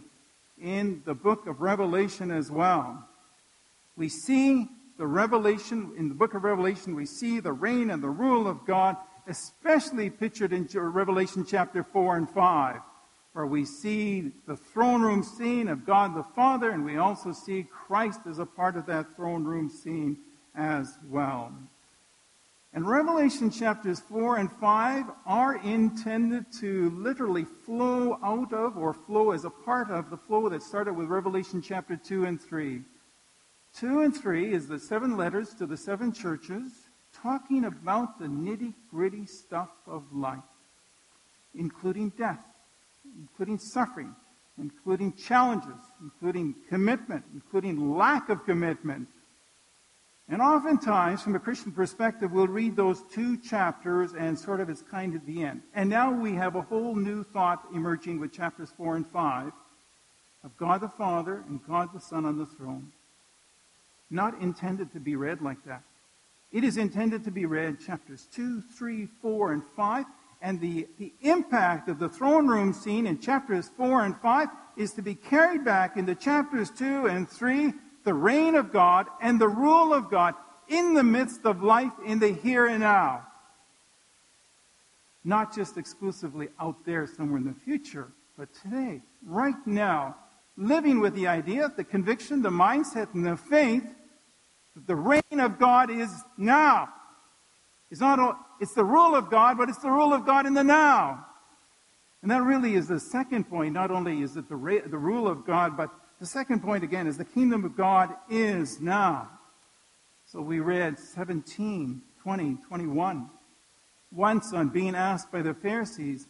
in 0.61 1.01
the 1.05 1.13
book 1.13 1.47
of 1.47 1.61
Revelation 1.61 2.31
as 2.31 2.49
well. 2.49 3.07
We 3.97 4.07
see 4.07 4.69
the 4.97 5.05
revelation, 5.05 5.91
in 5.97 6.07
the 6.07 6.15
book 6.15 6.33
of 6.33 6.43
Revelation, 6.43 6.95
we 6.95 7.05
see 7.05 7.39
the 7.39 7.51
reign 7.51 7.89
and 7.89 8.01
the 8.01 8.09
rule 8.09 8.47
of 8.47 8.65
God, 8.65 8.95
especially 9.27 10.09
pictured 10.09 10.53
in 10.53 10.67
Revelation 10.73 11.45
chapter 11.45 11.83
4 11.83 12.17
and 12.17 12.29
5, 12.29 12.77
where 13.33 13.45
we 13.45 13.65
see 13.65 14.31
the 14.47 14.55
throne 14.55 15.01
room 15.01 15.23
scene 15.23 15.67
of 15.67 15.85
God 15.85 16.15
the 16.15 16.23
Father, 16.23 16.69
and 16.69 16.85
we 16.85 16.97
also 16.97 17.33
see 17.33 17.63
Christ 17.63 18.21
as 18.29 18.39
a 18.39 18.45
part 18.45 18.77
of 18.77 18.85
that 18.85 19.15
throne 19.15 19.43
room 19.43 19.69
scene 19.69 20.17
as 20.55 20.97
well. 21.09 21.51
And 22.75 22.87
Revelation 22.87 23.51
chapters 23.51 23.99
4 23.99 24.37
and 24.37 24.51
5 24.51 25.05
are 25.27 25.57
intended 25.57 26.45
to 26.59 26.89
literally 26.91 27.45
flow 27.65 28.17
out 28.23 28.51
of 28.51 28.77
or 28.77 28.93
flow 28.93 29.29
as 29.29 29.45
a 29.45 29.49
part 29.51 29.91
of 29.91 30.09
the 30.09 30.17
flow 30.17 30.49
that 30.49 30.63
started 30.63 30.93
with 30.93 31.07
Revelation 31.07 31.61
chapter 31.61 31.95
2 31.95 32.25
and 32.25 32.41
3. 32.41 32.81
2 33.75 34.01
and 34.01 34.15
3 34.15 34.53
is 34.53 34.67
the 34.67 34.79
seven 34.79 35.15
letters 35.15 35.53
to 35.55 35.67
the 35.67 35.77
seven 35.77 36.11
churches 36.11 36.71
talking 37.21 37.65
about 37.65 38.17
the 38.17 38.25
nitty 38.25 38.73
gritty 38.89 39.27
stuff 39.27 39.69
of 39.85 40.03
life, 40.11 40.39
including 41.53 42.09
death, 42.17 42.43
including 43.19 43.59
suffering, 43.59 44.15
including 44.57 45.13
challenges, 45.13 45.79
including 46.01 46.55
commitment, 46.69 47.23
including 47.35 47.95
lack 47.95 48.29
of 48.29 48.43
commitment. 48.45 49.07
And 50.29 50.41
oftentimes, 50.41 51.21
from 51.21 51.35
a 51.35 51.39
Christian 51.39 51.71
perspective, 51.71 52.31
we'll 52.31 52.47
read 52.47 52.75
those 52.75 53.03
two 53.13 53.37
chapters 53.37 54.13
and 54.13 54.39
sort 54.39 54.61
of 54.61 54.69
it's 54.69 54.81
kind 54.81 55.15
of 55.15 55.25
the 55.25 55.43
end. 55.43 55.61
And 55.75 55.89
now 55.89 56.11
we 56.11 56.33
have 56.35 56.55
a 56.55 56.61
whole 56.61 56.95
new 56.95 57.23
thought 57.23 57.63
emerging 57.73 58.19
with 58.19 58.31
chapters 58.31 58.71
4 58.77 58.95
and 58.95 59.07
5 59.07 59.51
of 60.43 60.57
God 60.57 60.81
the 60.81 60.89
Father 60.89 61.43
and 61.47 61.59
God 61.67 61.89
the 61.93 61.99
Son 61.99 62.25
on 62.25 62.37
the 62.37 62.45
throne. 62.45 62.91
Not 64.09 64.41
intended 64.41 64.93
to 64.93 64.99
be 64.99 65.15
read 65.15 65.41
like 65.41 65.63
that. 65.65 65.83
It 66.53 66.63
is 66.63 66.77
intended 66.77 67.25
to 67.25 67.31
be 67.31 67.45
read 67.45 67.79
chapters 67.85 68.27
2, 68.33 68.61
3, 68.61 69.07
4, 69.21 69.53
and 69.53 69.63
5 69.75 70.05
and 70.43 70.59
the, 70.59 70.85
the 70.99 71.11
impact 71.21 71.87
of 71.87 71.97
the 71.99 72.09
throne 72.09 72.47
room 72.47 72.73
scene 72.73 73.07
in 73.07 73.17
chapters 73.17 73.71
4 73.77 74.03
and 74.03 74.17
5 74.17 74.49
is 74.75 74.91
to 74.93 75.01
be 75.01 75.15
carried 75.15 75.63
back 75.63 75.95
into 75.95 76.13
chapters 76.13 76.69
2 76.69 77.07
and 77.07 77.29
3, 77.29 77.73
the 78.03 78.13
reign 78.13 78.55
of 78.55 78.71
God 78.71 79.07
and 79.21 79.39
the 79.39 79.47
rule 79.47 79.93
of 79.93 80.09
God 80.09 80.35
in 80.67 80.93
the 80.93 81.03
midst 81.03 81.45
of 81.45 81.63
life 81.63 81.91
in 82.05 82.19
the 82.19 82.33
here 82.33 82.65
and 82.67 82.79
now. 82.79 83.25
Not 85.23 85.55
just 85.55 85.77
exclusively 85.77 86.49
out 86.59 86.85
there 86.85 87.07
somewhere 87.07 87.37
in 87.37 87.45
the 87.45 87.53
future, 87.53 88.09
but 88.37 88.49
today, 88.61 89.01
right 89.25 89.55
now, 89.65 90.15
living 90.57 90.99
with 90.99 91.15
the 91.15 91.27
idea, 91.27 91.71
the 91.75 91.83
conviction, 91.83 92.41
the 92.41 92.49
mindset, 92.49 93.13
and 93.13 93.25
the 93.25 93.37
faith 93.37 93.83
that 94.75 94.87
the 94.87 94.95
reign 94.95 95.39
of 95.39 95.59
God 95.59 95.89
is 95.89 96.09
now. 96.37 96.89
It's 97.89 98.01
not, 98.01 98.19
all, 98.19 98.37
it's 98.59 98.73
the 98.73 98.83
rule 98.83 99.15
of 99.15 99.29
God, 99.29 99.57
but 99.57 99.69
it's 99.69 99.77
the 99.77 99.91
rule 99.91 100.13
of 100.13 100.25
God 100.25 100.45
in 100.45 100.53
the 100.53 100.63
now. 100.63 101.25
And 102.21 102.31
that 102.31 102.41
really 102.41 102.75
is 102.75 102.87
the 102.87 102.99
second 102.99 103.49
point. 103.49 103.73
Not 103.73 103.91
only 103.91 104.21
is 104.21 104.35
it 104.35 104.49
the, 104.49 104.81
the 104.87 104.97
rule 104.97 105.27
of 105.27 105.45
God, 105.45 105.77
but 105.77 105.89
the 106.23 106.27
second 106.27 106.61
point 106.61 106.85
again 106.85 107.05
is 107.05 107.17
the 107.17 107.25
kingdom 107.25 107.65
of 107.65 107.75
God 107.75 108.09
is 108.29 108.79
now. 108.79 109.29
So 110.25 110.39
we 110.39 110.61
read 110.61 110.97
17, 110.97 112.01
20, 112.21 112.57
21. 112.65 113.29
Once 114.09 114.53
on 114.53 114.69
being 114.69 114.95
asked 114.95 115.33
by 115.33 115.41
the 115.41 115.53
Pharisees 115.53 116.27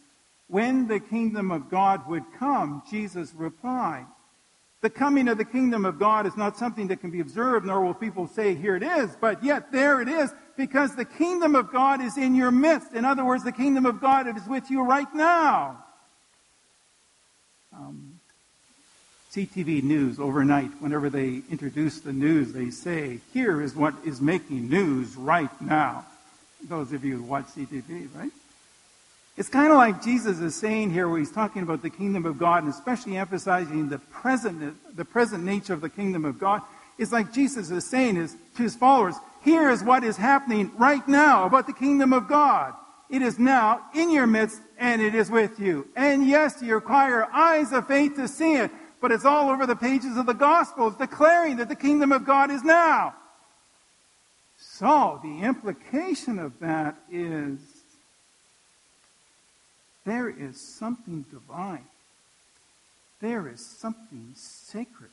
when 0.47 0.87
the 0.87 0.99
kingdom 0.99 1.51
of 1.51 1.69
God 1.69 2.07
would 2.07 2.23
come, 2.39 2.81
Jesus 2.89 3.35
replied, 3.35 4.07
the 4.81 4.89
coming 4.89 5.27
of 5.27 5.37
the 5.37 5.45
kingdom 5.45 5.85
of 5.85 5.99
God 5.99 6.25
is 6.25 6.35
not 6.35 6.57
something 6.57 6.87
that 6.87 6.99
can 6.99 7.11
be 7.11 7.19
observed, 7.19 7.67
nor 7.67 7.85
will 7.85 7.93
people 7.93 8.25
say, 8.25 8.55
here 8.55 8.75
it 8.75 8.81
is, 8.81 9.15
but 9.21 9.43
yet 9.43 9.71
there 9.71 10.01
it 10.01 10.07
is, 10.07 10.33
because 10.57 10.95
the 10.95 11.05
kingdom 11.05 11.53
of 11.53 11.71
God 11.71 12.01
is 12.01 12.17
in 12.17 12.33
your 12.33 12.49
midst. 12.49 12.93
In 12.93 13.05
other 13.05 13.23
words, 13.23 13.43
the 13.43 13.51
kingdom 13.51 13.85
of 13.85 14.01
God 14.01 14.27
is 14.27 14.47
with 14.47 14.71
you 14.71 14.81
right 14.81 15.13
now. 15.13 15.85
Um, 17.71 18.12
CTV 19.33 19.81
News 19.81 20.19
overnight, 20.19 20.69
whenever 20.79 21.09
they 21.09 21.41
introduce 21.49 21.99
the 21.99 22.13
news, 22.13 22.53
they 22.53 22.69
say, 22.69 23.19
here 23.33 23.63
is 23.63 23.75
what 23.75 23.95
is 24.05 24.21
making 24.21 24.69
news 24.69 25.15
right 25.15 25.49
now. 25.59 26.05
Those 26.69 26.93
of 26.93 27.03
you 27.03 27.17
who 27.17 27.23
watch 27.23 27.45
CTV, 27.45 28.09
right? 28.15 28.29
It's 29.35 29.49
kind 29.49 29.71
of 29.71 29.79
like 29.79 30.03
Jesus 30.03 30.39
is 30.39 30.53
saying 30.53 30.91
here 30.91 31.09
where 31.09 31.17
he's 31.17 31.31
talking 31.31 31.63
about 31.63 31.81
the 31.81 31.89
kingdom 31.89 32.27
of 32.27 32.37
God 32.37 32.63
and 32.63 32.71
especially 32.71 33.17
emphasizing 33.17 33.89
the 33.89 33.97
present, 33.97 34.75
the 34.95 35.05
present 35.05 35.43
nature 35.43 35.73
of 35.73 35.81
the 35.81 35.89
kingdom 35.89 36.25
of 36.25 36.37
God. 36.37 36.61
It's 36.99 37.11
like 37.11 37.33
Jesus 37.33 37.71
is 37.71 37.89
saying 37.89 38.17
is, 38.17 38.37
to 38.57 38.61
his 38.61 38.75
followers, 38.75 39.15
here 39.43 39.71
is 39.71 39.83
what 39.83 40.03
is 40.03 40.15
happening 40.15 40.71
right 40.77 41.05
now 41.07 41.45
about 41.45 41.65
the 41.65 41.73
kingdom 41.73 42.13
of 42.13 42.27
God. 42.27 42.75
It 43.09 43.23
is 43.23 43.39
now 43.39 43.81
in 43.95 44.11
your 44.11 44.27
midst 44.27 44.61
and 44.77 45.01
it 45.01 45.15
is 45.15 45.31
with 45.31 45.59
you. 45.59 45.87
And 45.95 46.27
yes, 46.27 46.61
you 46.61 46.75
require 46.75 47.27
eyes 47.33 47.71
of 47.71 47.87
faith 47.87 48.15
to 48.17 48.27
see 48.27 48.53
it, 48.53 48.69
but 49.03 49.11
it's 49.11 49.25
all 49.25 49.49
over 49.49 49.65
the 49.65 49.75
pages 49.75 50.15
of 50.15 50.25
the 50.25 50.33
Gospels 50.33 50.95
declaring 50.95 51.57
that 51.57 51.67
the 51.67 51.75
kingdom 51.75 52.13
of 52.13 52.25
God 52.25 52.49
is 52.49 52.63
now. 52.63 53.13
So 54.57 55.19
the 55.21 55.41
implication 55.41 56.39
of 56.39 56.57
that 56.59 56.95
is 57.11 57.59
there 60.05 60.29
is 60.29 60.57
something 60.57 61.25
divine. 61.29 61.83
There 63.19 63.49
is 63.49 63.59
something 63.59 64.31
sacred 64.35 65.11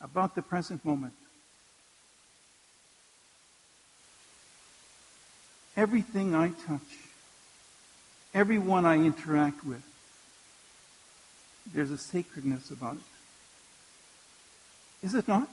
about 0.00 0.36
the 0.36 0.42
present 0.42 0.84
moment. 0.84 1.14
Everything 5.76 6.36
I 6.36 6.50
touch, 6.68 6.80
everyone 8.32 8.86
I 8.86 8.94
interact 8.94 9.66
with, 9.66 9.82
there's 11.74 11.90
a 11.90 11.98
sacredness 11.98 12.70
about 12.70 12.96
it. 12.96 13.02
Is 15.06 15.14
it 15.14 15.28
not? 15.28 15.48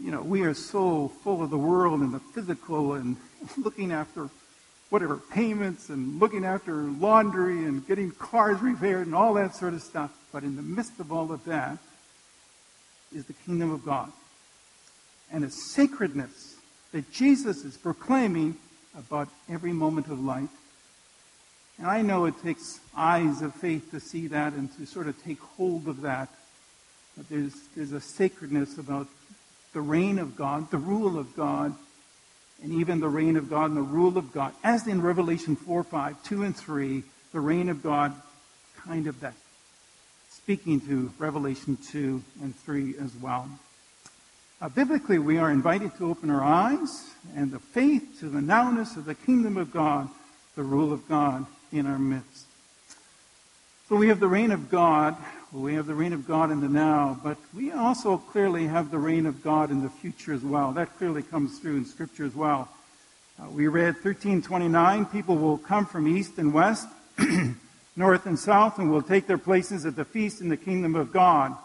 you 0.00 0.10
know, 0.10 0.22
we 0.22 0.42
are 0.42 0.54
so 0.54 1.08
full 1.22 1.42
of 1.42 1.50
the 1.50 1.58
world 1.58 2.00
and 2.00 2.12
the 2.12 2.20
physical 2.20 2.94
and 2.94 3.16
looking 3.56 3.92
after 3.92 4.28
whatever 4.90 5.16
payments 5.16 5.88
and 5.88 6.20
looking 6.20 6.44
after 6.44 6.74
laundry 6.74 7.64
and 7.64 7.86
getting 7.86 8.10
cars 8.12 8.60
repaired 8.60 9.06
and 9.06 9.14
all 9.14 9.34
that 9.34 9.54
sort 9.54 9.74
of 9.74 9.82
stuff. 9.82 10.10
But 10.32 10.42
in 10.42 10.56
the 10.56 10.62
midst 10.62 10.98
of 11.00 11.12
all 11.12 11.32
of 11.32 11.44
that 11.44 11.78
is 13.14 13.24
the 13.26 13.32
kingdom 13.32 13.70
of 13.70 13.84
God 13.84 14.10
and 15.32 15.44
a 15.44 15.50
sacredness 15.50 16.56
that 16.92 17.10
Jesus 17.12 17.64
is 17.64 17.76
proclaiming 17.76 18.56
about 18.96 19.28
every 19.48 19.72
moment 19.72 20.08
of 20.08 20.20
life. 20.20 20.48
And 21.78 21.86
I 21.86 22.02
know 22.02 22.24
it 22.26 22.40
takes 22.42 22.80
eyes 22.96 23.42
of 23.42 23.54
faith 23.54 23.90
to 23.90 24.00
see 24.00 24.28
that 24.28 24.52
and 24.52 24.74
to 24.78 24.86
sort 24.86 25.08
of 25.08 25.22
take 25.24 25.40
hold 25.40 25.88
of 25.88 26.02
that. 26.02 26.28
But 27.16 27.28
there's, 27.28 27.54
there's 27.76 27.92
a 27.92 28.00
sacredness 28.00 28.78
about 28.78 29.08
the 29.72 29.80
reign 29.80 30.18
of 30.18 30.36
God, 30.36 30.70
the 30.70 30.78
rule 30.78 31.18
of 31.18 31.34
God, 31.34 31.74
and 32.62 32.72
even 32.72 33.00
the 33.00 33.08
reign 33.08 33.36
of 33.36 33.50
God 33.50 33.66
and 33.66 33.76
the 33.76 33.82
rule 33.82 34.16
of 34.16 34.32
God. 34.32 34.54
As 34.62 34.86
in 34.86 35.02
Revelation 35.02 35.56
4, 35.56 35.82
5, 35.82 36.22
2 36.22 36.42
and 36.44 36.56
3, 36.56 37.02
the 37.32 37.40
reign 37.40 37.68
of 37.68 37.82
God, 37.82 38.14
kind 38.84 39.06
of 39.08 39.18
that. 39.20 39.34
Speaking 40.30 40.80
to 40.82 41.12
Revelation 41.18 41.76
2 41.90 42.22
and 42.42 42.54
3 42.56 42.94
as 43.02 43.14
well. 43.16 43.48
Uh, 44.60 44.68
biblically, 44.68 45.18
we 45.18 45.38
are 45.38 45.50
invited 45.50 45.96
to 45.96 46.08
open 46.08 46.30
our 46.30 46.42
eyes 46.42 47.10
and 47.34 47.50
the 47.50 47.58
faith 47.58 48.20
to 48.20 48.28
the 48.28 48.40
nowness 48.40 48.96
of 48.96 49.04
the 49.04 49.14
kingdom 49.14 49.56
of 49.56 49.72
God, 49.72 50.08
the 50.54 50.62
rule 50.62 50.92
of 50.92 51.08
God 51.08 51.46
in 51.74 51.86
our 51.86 51.98
midst. 51.98 52.46
So 53.88 53.96
we 53.96 54.08
have 54.08 54.20
the 54.20 54.28
reign 54.28 54.50
of 54.50 54.70
God 54.70 55.16
we 55.54 55.74
have 55.74 55.86
the 55.86 55.94
reign 55.94 56.12
of 56.12 56.26
God 56.26 56.50
in 56.50 56.60
the 56.60 56.68
now, 56.68 57.16
but 57.22 57.38
we 57.54 57.70
also 57.70 58.18
clearly 58.18 58.66
have 58.66 58.90
the 58.90 58.98
reign 58.98 59.24
of 59.24 59.40
God 59.40 59.70
in 59.70 59.82
the 59.82 59.88
future 59.88 60.32
as 60.32 60.42
well. 60.42 60.72
That 60.72 60.98
clearly 60.98 61.22
comes 61.22 61.60
through 61.60 61.76
in 61.76 61.84
Scripture 61.84 62.24
as 62.24 62.34
well. 62.34 62.68
Uh, 63.40 63.48
we 63.50 63.68
read 63.68 63.94
1329, 63.94 65.06
people 65.06 65.36
will 65.36 65.58
come 65.58 65.86
from 65.86 66.08
east 66.08 66.38
and 66.38 66.52
west, 66.52 66.88
north 67.96 68.26
and 68.26 68.36
south, 68.36 68.80
and 68.80 68.90
will 68.90 69.02
take 69.02 69.28
their 69.28 69.38
places 69.38 69.86
at 69.86 69.94
the 69.94 70.04
feast 70.04 70.40
in 70.40 70.48
the 70.48 70.56
kingdom 70.56 70.96
of 70.96 71.12
God. 71.12 71.56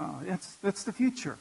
Uh, 0.00 0.10
that's, 0.24 0.56
that's 0.56 0.82
the 0.82 0.92
future. 0.92 1.38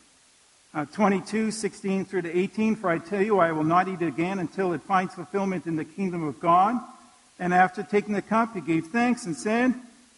Uh, 0.71 0.85
22, 0.85 1.49
16 1.49 2.05
through 2.05 2.21
to 2.21 2.37
18, 2.37 2.75
for 2.75 2.91
I 2.91 2.99
tell 2.99 3.23
you, 3.23 3.39
I 3.39 3.51
will 3.53 3.63
not 3.63 3.87
eat 3.87 4.03
again 4.03 4.37
until 4.37 4.73
it 4.73 4.83
finds 4.83 5.15
fulfillment 5.15 5.65
in 5.65 5.77
the 5.77 5.85
kingdom 5.85 6.27
of 6.27 6.39
God. 6.39 6.79
And 7.39 7.53
after 7.53 7.83
taking 7.83 8.13
the 8.13 8.21
cup, 8.21 8.53
he 8.53 8.61
gave 8.61 8.87
thanks 8.87 9.25
and 9.25 9.35
said, 9.35 9.73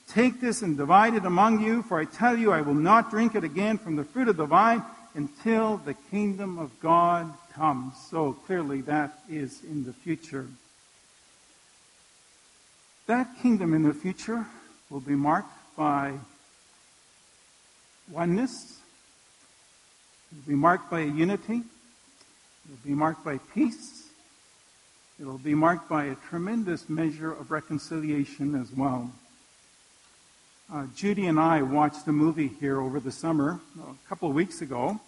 Take 0.08 0.39
this 0.39 0.62
and 0.62 0.77
divide 0.77 1.15
it 1.15 1.25
among 1.25 1.62
you, 1.62 1.84
for 1.84 1.99
I 1.99 2.06
tell 2.06 2.38
you, 2.38 2.51
I 2.51 2.62
will 2.62 2.73
not 2.73 3.10
drink 3.10 3.36
it 3.36 3.43
again 3.43 3.77
from 3.77 3.95
the 3.95 4.06
fruit 4.06 4.30
of 4.30 4.38
the 4.38 4.45
vine 4.45 4.84
until 5.15 5.77
the 5.77 5.95
kingdom 5.95 6.58
of 6.60 6.80
God 6.80 7.34
comes. 7.53 7.95
So 8.10 8.34
clearly, 8.34 8.82
that 8.82 9.19
is 9.30 9.63
in 9.63 9.84
the 9.84 9.91
future. 9.91 10.47
That 13.08 13.27
kingdom 13.41 13.73
in 13.73 13.84
the 13.84 13.93
future 13.93 14.45
will 14.89 14.99
be 14.99 15.15
marked 15.15 15.51
by 15.75 16.13
oneness, 18.12 18.80
it 20.32 20.36
will 20.36 20.53
be 20.53 20.56
marked 20.56 20.89
by 20.89 21.01
unity, 21.01 21.58
it 21.58 22.69
will 22.69 22.77
be 22.86 22.93
marked 22.93 23.25
by 23.25 23.39
peace, 23.53 23.97
it 25.19 25.25
will 25.25 25.39
be 25.39 25.56
marked 25.56 25.89
by 25.89 26.06
a 26.06 26.15
tremendous 26.30 26.89
measure 26.89 27.32
of 27.32 27.49
reconciliation 27.49 28.53
as 28.53 28.71
well. 28.71 29.12
Uh, 30.71 30.86
Judy 30.95 31.25
and 31.25 31.39
I 31.39 31.63
watched 31.63 32.08
a 32.08 32.12
movie 32.12 32.51
here 32.60 32.80
over 32.80 32.99
the 32.99 33.12
summer, 33.12 33.60
a 33.80 34.10
couple 34.10 34.30
of 34.30 34.36
weeks 34.36 34.62
ago. 34.62 34.99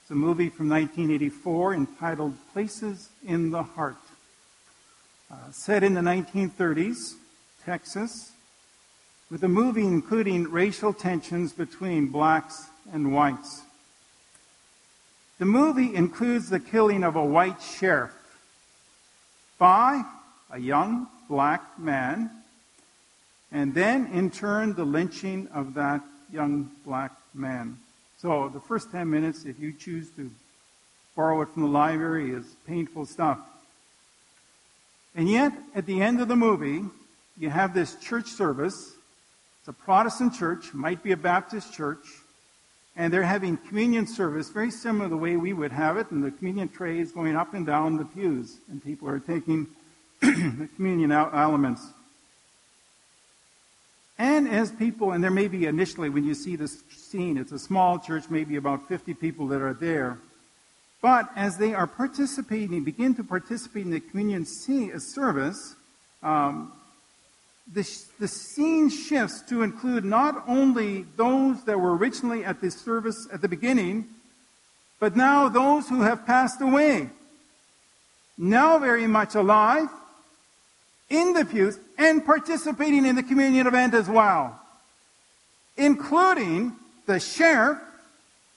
It's 0.00 0.10
a 0.10 0.14
movie 0.14 0.48
from 0.48 0.70
1984 0.70 1.74
entitled 1.74 2.34
Places 2.54 3.10
in 3.26 3.50
the 3.50 3.62
Heart. 3.62 3.96
Uh, 5.30 5.36
set 5.50 5.82
in 5.82 5.94
the 5.94 6.00
1930s, 6.00 7.14
Texas, 7.64 8.32
with 9.30 9.44
a 9.44 9.48
movie 9.48 9.86
including 9.86 10.50
racial 10.50 10.94
tensions 10.94 11.52
between 11.52 12.06
blacks 12.06 12.68
and 12.90 13.12
whites. 13.12 13.62
The 15.38 15.44
movie 15.44 15.94
includes 15.94 16.48
the 16.48 16.60
killing 16.60 17.04
of 17.04 17.16
a 17.16 17.24
white 17.24 17.60
sheriff 17.60 18.12
by 19.62 20.02
a 20.50 20.58
young 20.58 21.06
black 21.28 21.78
man 21.78 22.28
and 23.52 23.72
then 23.72 24.06
in 24.06 24.28
turn 24.28 24.74
the 24.74 24.84
lynching 24.84 25.46
of 25.54 25.74
that 25.74 26.02
young 26.32 26.68
black 26.84 27.12
man. 27.32 27.78
So 28.18 28.50
the 28.52 28.58
first 28.58 28.90
10 28.90 29.08
minutes, 29.08 29.44
if 29.44 29.60
you 29.60 29.72
choose 29.72 30.10
to 30.16 30.28
borrow 31.14 31.42
it 31.42 31.48
from 31.50 31.62
the 31.62 31.68
library, 31.68 32.32
is 32.32 32.44
painful 32.66 33.06
stuff. 33.06 33.38
And 35.14 35.30
yet, 35.30 35.52
at 35.76 35.86
the 35.86 36.02
end 36.02 36.20
of 36.20 36.26
the 36.26 36.34
movie, 36.34 36.82
you 37.38 37.48
have 37.48 37.72
this 37.72 37.94
church 38.00 38.26
service. 38.26 38.94
It's 39.60 39.68
a 39.68 39.72
Protestant 39.72 40.34
church, 40.34 40.74
might 40.74 41.04
be 41.04 41.12
a 41.12 41.16
Baptist 41.16 41.72
church, 41.72 42.04
and 42.96 43.12
they're 43.12 43.22
having 43.22 43.56
communion 43.56 44.06
service 44.06 44.50
very 44.50 44.70
similar 44.70 45.06
to 45.06 45.10
the 45.10 45.16
way 45.16 45.36
we 45.36 45.52
would 45.52 45.72
have 45.72 45.96
it, 45.96 46.10
and 46.10 46.22
the 46.22 46.30
communion 46.30 46.68
tray 46.68 46.98
is 46.98 47.12
going 47.12 47.36
up 47.36 47.54
and 47.54 47.66
down 47.66 47.96
the 47.96 48.04
pews, 48.04 48.58
and 48.70 48.84
people 48.84 49.08
are 49.08 49.18
taking 49.18 49.66
the 50.20 50.68
communion 50.76 51.10
elements. 51.10 51.86
And 54.18 54.48
as 54.48 54.70
people, 54.70 55.12
and 55.12 55.24
there 55.24 55.30
may 55.30 55.48
be 55.48 55.66
initially 55.66 56.10
when 56.10 56.24
you 56.24 56.34
see 56.34 56.54
this 56.54 56.82
scene, 56.90 57.38
it's 57.38 57.52
a 57.52 57.58
small 57.58 57.98
church, 57.98 58.24
maybe 58.28 58.56
about 58.56 58.86
50 58.86 59.14
people 59.14 59.48
that 59.48 59.60
are 59.60 59.74
there. 59.74 60.18
But 61.00 61.28
as 61.34 61.58
they 61.58 61.74
are 61.74 61.88
participating, 61.88 62.84
begin 62.84 63.14
to 63.16 63.24
participate 63.24 63.84
in 63.84 63.90
the 63.90 64.00
communion 64.00 64.46
service, 64.46 65.74
um, 66.22 66.72
the, 67.70 67.88
the 68.18 68.28
scene 68.28 68.88
shifts 68.88 69.42
to 69.48 69.62
include 69.62 70.04
not 70.04 70.44
only 70.48 71.02
those 71.16 71.64
that 71.64 71.78
were 71.78 71.96
originally 71.96 72.44
at 72.44 72.60
the 72.60 72.70
service 72.70 73.28
at 73.32 73.40
the 73.40 73.48
beginning, 73.48 74.08
but 74.98 75.16
now 75.16 75.48
those 75.48 75.88
who 75.88 76.02
have 76.02 76.26
passed 76.26 76.60
away. 76.60 77.10
Now 78.38 78.78
very 78.78 79.06
much 79.06 79.34
alive, 79.34 79.88
in 81.08 81.34
the 81.34 81.44
pews, 81.44 81.78
and 81.98 82.24
participating 82.24 83.04
in 83.04 83.16
the 83.16 83.22
communion 83.22 83.66
event 83.66 83.94
as 83.94 84.08
well, 84.08 84.58
including 85.76 86.72
the 87.06 87.20
sheriff, 87.20 87.78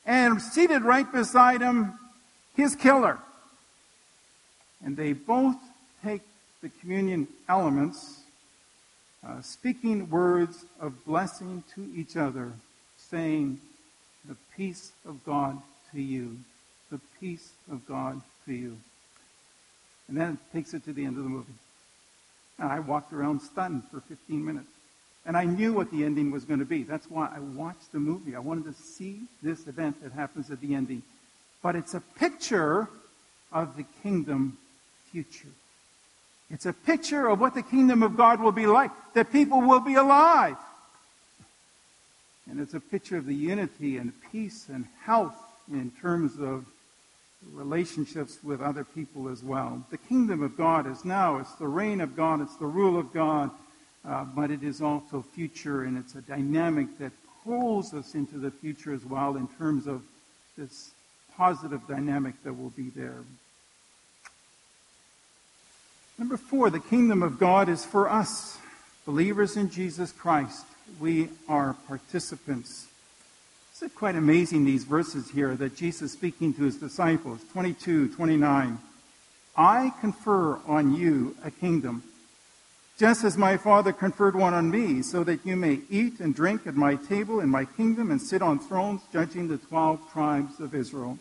and 0.05 0.41
seated 0.41 0.83
right 0.83 1.11
beside 1.11 1.61
him, 1.61 1.93
his 2.55 2.75
killer. 2.75 3.19
And 4.83 4.95
they 4.95 5.13
both 5.13 5.55
take 6.03 6.21
the 6.61 6.69
communion 6.69 7.27
elements, 7.49 8.21
uh, 9.25 9.41
speaking 9.41 10.09
words 10.09 10.65
of 10.79 11.05
blessing 11.05 11.63
to 11.73 11.89
each 11.95 12.15
other, 12.15 12.51
saying, 12.97 13.59
The 14.27 14.35
peace 14.55 14.91
of 15.07 15.23
God 15.25 15.61
to 15.91 16.01
you. 16.01 16.37
The 16.91 16.99
peace 17.19 17.51
of 17.71 17.85
God 17.87 18.21
to 18.45 18.53
you. 18.53 18.77
And 20.07 20.17
then 20.17 20.33
it 20.33 20.55
takes 20.55 20.73
it 20.73 20.85
to 20.85 20.93
the 20.93 21.05
end 21.05 21.17
of 21.17 21.23
the 21.23 21.29
movie. 21.29 21.53
And 22.59 22.71
I 22.71 22.79
walked 22.79 23.11
around 23.13 23.41
stunned 23.41 23.83
for 23.91 23.99
15 24.01 24.45
minutes. 24.45 24.67
And 25.25 25.35
I 25.35 25.45
knew 25.45 25.73
what 25.73 25.89
the 25.89 26.03
ending 26.03 26.29
was 26.29 26.45
going 26.45 26.59
to 26.59 26.65
be. 26.65 26.83
That's 26.83 27.09
why 27.09 27.31
I 27.35 27.39
watched 27.39 27.91
the 27.91 27.99
movie. 27.99 28.35
I 28.35 28.39
wanted 28.39 28.65
to 28.65 28.79
see 28.79 29.21
this 29.41 29.67
event 29.67 30.03
that 30.03 30.11
happens 30.11 30.51
at 30.51 30.61
the 30.61 30.75
ending. 30.75 31.01
But 31.63 31.75
it's 31.75 31.95
a 31.95 31.99
picture 32.19 32.87
of 33.51 33.75
the 33.75 33.85
kingdom 34.03 34.59
future. 35.11 35.49
It's 36.49 36.65
a 36.65 36.73
picture 36.73 37.27
of 37.27 37.39
what 37.39 37.55
the 37.55 37.63
kingdom 37.63 38.03
of 38.03 38.15
God 38.15 38.39
will 38.39 38.51
be 38.51 38.67
like, 38.67 38.91
that 39.13 39.31
people 39.31 39.61
will 39.61 39.79
be 39.79 39.95
alive. 39.95 40.57
And 42.49 42.59
it's 42.59 42.75
a 42.75 42.79
picture 42.79 43.17
of 43.17 43.25
the 43.25 43.35
unity 43.35 43.97
and 43.97 44.13
peace 44.31 44.67
and 44.69 44.85
health 45.03 45.35
in 45.71 45.91
terms 46.01 46.39
of 46.39 46.65
relationships 47.53 48.37
with 48.43 48.61
other 48.61 48.83
people 48.83 49.29
as 49.29 49.43
well. 49.43 49.83
The 49.89 49.97
kingdom 49.97 50.43
of 50.43 50.55
God 50.55 50.87
is 50.87 51.05
now, 51.05 51.37
it's 51.37 51.53
the 51.55 51.67
reign 51.67 52.01
of 52.01 52.15
God, 52.15 52.41
it's 52.41 52.55
the 52.57 52.65
rule 52.65 52.99
of 52.99 53.13
God, 53.13 53.49
uh, 54.07 54.23
but 54.23 54.51
it 54.51 54.63
is 54.63 54.81
also 54.81 55.23
future, 55.33 55.83
and 55.83 55.97
it's 55.97 56.15
a 56.15 56.21
dynamic 56.21 56.97
that 56.99 57.11
pulls 57.43 57.93
us 57.93 58.15
into 58.15 58.37
the 58.37 58.51
future 58.51 58.93
as 58.93 59.05
well 59.05 59.35
in 59.35 59.47
terms 59.59 59.87
of 59.87 60.03
this 60.57 60.91
positive 61.35 61.81
dynamic 61.87 62.35
that 62.43 62.53
will 62.53 62.71
be 62.71 62.89
there. 62.89 63.23
Number 66.17 66.37
four, 66.37 66.69
the 66.69 66.79
kingdom 66.79 67.21
of 67.21 67.37
God 67.37 67.67
is 67.67 67.83
for 67.83 68.09
us, 68.09 68.57
believers 69.05 69.57
in 69.57 69.69
Jesus 69.69 70.13
Christ. 70.13 70.65
We 70.97 71.27
are 71.49 71.75
participants. 71.87 72.87
It's 73.81 73.93
quite 73.93 74.15
amazing, 74.15 74.63
these 74.63 74.85
verses 74.85 75.29
here 75.29 75.55
that 75.57 75.75
Jesus 75.75 76.13
speaking 76.13 76.53
to 76.53 76.63
his 76.63 76.77
disciples, 76.77 77.41
22, 77.51 78.13
29. 78.15 78.79
I 79.57 79.91
confer 79.99 80.57
on 80.65 80.95
you 80.95 81.35
a 81.43 81.51
kingdom, 81.51 82.01
just 82.97 83.25
as 83.25 83.37
my 83.37 83.57
Father 83.57 83.91
conferred 83.91 84.35
one 84.35 84.53
on 84.53 84.71
me, 84.71 85.01
so 85.01 85.21
that 85.25 85.45
you 85.45 85.57
may 85.57 85.81
eat 85.89 86.21
and 86.21 86.33
drink 86.33 86.65
at 86.65 86.75
my 86.75 86.95
table 86.95 87.41
in 87.41 87.49
my 87.49 87.65
kingdom 87.65 88.09
and 88.09 88.21
sit 88.21 88.41
on 88.41 88.57
thrones 88.57 89.01
judging 89.11 89.49
the 89.49 89.57
twelve 89.57 89.99
tribes 90.13 90.61
of 90.61 90.73
Israel. 90.73 91.19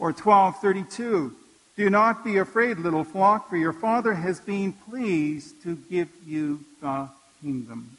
Or 0.00 0.08
1232. 0.08 1.36
Do 1.74 1.88
not 1.88 2.22
be 2.22 2.36
afraid, 2.36 2.78
little 2.78 3.04
flock, 3.04 3.48
for 3.48 3.56
your 3.56 3.72
Father 3.72 4.12
has 4.12 4.40
been 4.40 4.74
pleased 4.74 5.62
to 5.62 5.76
give 5.88 6.08
you 6.26 6.60
the 6.82 7.08
kingdom. 7.40 7.96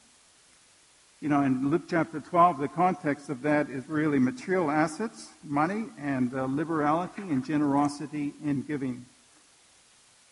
You 1.21 1.29
know, 1.29 1.41
in 1.41 1.71
Luke 1.71 1.83
chapter 1.89 2.19
12, 2.19 2.59
the 2.59 2.67
context 2.67 3.29
of 3.29 3.41
that 3.41 3.71
is 3.71 3.89
really 3.89 4.19
material 4.19 4.69
assets, 4.69 5.29
money, 5.43 5.85
and 5.99 6.31
uh, 6.35 6.45
liberality 6.45 7.23
and 7.23 7.43
generosity 7.43 8.33
in 8.45 8.61
giving. 8.61 9.05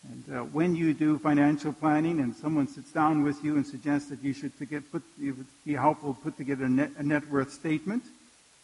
And 0.04 0.36
uh, 0.36 0.40
when 0.44 0.76
you 0.76 0.94
do 0.94 1.18
financial 1.18 1.72
planning 1.72 2.20
and 2.20 2.36
someone 2.36 2.68
sits 2.68 2.92
down 2.92 3.24
with 3.24 3.42
you 3.42 3.56
and 3.56 3.66
suggests 3.66 4.08
that 4.10 4.22
you 4.22 4.32
should 4.32 4.56
to 4.58 4.66
get, 4.66 4.88
put, 4.92 5.02
it 5.20 5.36
would 5.36 5.46
be 5.64 5.74
helpful 5.74 6.14
to 6.14 6.20
put 6.20 6.36
together 6.36 6.66
a 6.66 6.68
net, 6.68 6.90
a 6.96 7.02
net 7.02 7.28
worth 7.28 7.52
statement, 7.52 8.04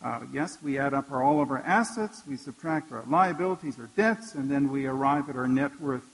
uh, 0.03 0.21
yes, 0.33 0.59
we 0.63 0.79
add 0.79 0.95
up 0.95 1.11
our, 1.11 1.23
all 1.23 1.43
of 1.43 1.51
our 1.51 1.59
assets, 1.59 2.23
we 2.27 2.37
subtract 2.37 2.93
our 2.93 3.03
liabilities, 3.09 3.79
our 3.81 3.91
debts, 3.97 4.35
and 4.35 4.49
then 4.49 4.71
we 4.71 4.87
arrive 4.87 5.29
at 5.29 5.37
our 5.37 5.49
net 5.49 5.81
worth. 5.81 6.05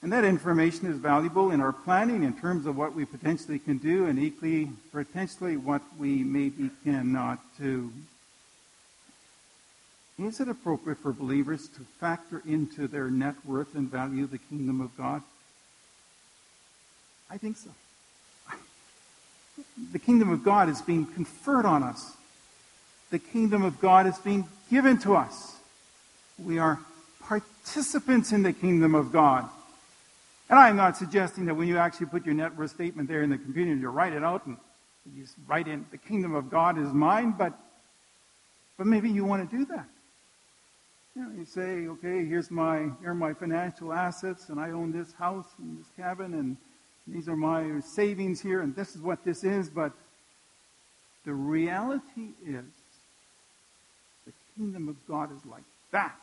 And 0.00 0.12
that 0.12 0.24
information 0.24 0.86
is 0.86 0.96
valuable 0.96 1.50
in 1.50 1.60
our 1.60 1.72
planning 1.72 2.24
in 2.24 2.32
terms 2.32 2.66
of 2.66 2.76
what 2.76 2.94
we 2.94 3.04
potentially 3.04 3.58
can 3.58 3.78
do 3.78 4.06
and 4.06 4.18
equally 4.18 4.70
potentially 4.90 5.56
what 5.56 5.82
we 5.98 6.24
maybe 6.24 6.70
cannot 6.82 7.38
do. 7.60 7.92
Is 10.18 10.40
it 10.40 10.48
appropriate 10.48 10.98
for 10.98 11.12
believers 11.12 11.68
to 11.68 11.80
factor 12.00 12.42
into 12.46 12.88
their 12.88 13.10
net 13.10 13.34
worth 13.44 13.74
and 13.74 13.90
value 13.90 14.26
the 14.26 14.38
kingdom 14.38 14.80
of 14.80 14.96
God? 14.96 15.22
I 17.30 17.36
think 17.36 17.56
so. 17.58 17.70
The 19.92 19.98
kingdom 19.98 20.30
of 20.30 20.42
God 20.42 20.68
is 20.68 20.82
being 20.82 21.06
conferred 21.06 21.64
on 21.66 21.82
us 21.82 22.16
the 23.12 23.18
kingdom 23.18 23.62
of 23.62 23.78
God 23.78 24.06
is 24.06 24.18
being 24.18 24.48
given 24.70 24.98
to 25.00 25.14
us. 25.14 25.56
We 26.42 26.58
are 26.58 26.80
participants 27.20 28.32
in 28.32 28.42
the 28.42 28.54
kingdom 28.54 28.94
of 28.94 29.12
God. 29.12 29.48
And 30.48 30.58
I'm 30.58 30.76
not 30.76 30.96
suggesting 30.96 31.44
that 31.44 31.54
when 31.54 31.68
you 31.68 31.76
actually 31.76 32.06
put 32.06 32.24
your 32.24 32.34
net 32.34 32.56
worth 32.56 32.70
statement 32.70 33.08
there 33.08 33.22
in 33.22 33.28
the 33.28 33.36
computer, 33.36 33.74
you 33.74 33.90
write 33.90 34.14
it 34.14 34.24
out 34.24 34.46
and 34.46 34.56
you 35.14 35.26
write 35.46 35.68
in, 35.68 35.84
the 35.90 35.98
kingdom 35.98 36.34
of 36.34 36.50
God 36.50 36.78
is 36.78 36.90
mine, 36.92 37.34
but, 37.36 37.52
but 38.78 38.86
maybe 38.86 39.10
you 39.10 39.26
want 39.26 39.48
to 39.48 39.56
do 39.56 39.66
that. 39.66 39.86
You 41.14 41.22
know, 41.22 41.30
you 41.36 41.44
say, 41.44 41.86
okay, 41.88 42.24
here's 42.24 42.50
my, 42.50 42.88
here 43.00 43.10
are 43.10 43.14
my 43.14 43.34
financial 43.34 43.92
assets, 43.92 44.48
and 44.48 44.58
I 44.58 44.70
own 44.70 44.90
this 44.90 45.12
house 45.12 45.48
and 45.58 45.78
this 45.78 45.86
cabin, 45.98 46.32
and 46.32 46.56
these 47.06 47.28
are 47.28 47.36
my 47.36 47.80
savings 47.80 48.40
here, 48.40 48.62
and 48.62 48.74
this 48.74 48.96
is 48.96 49.02
what 49.02 49.22
this 49.22 49.44
is, 49.44 49.68
but 49.68 49.92
the 51.26 51.34
reality 51.34 52.30
is 52.46 52.64
kingdom 54.56 54.88
of 54.88 54.96
God 55.06 55.30
is 55.32 55.44
like 55.46 55.62
that 55.90 56.14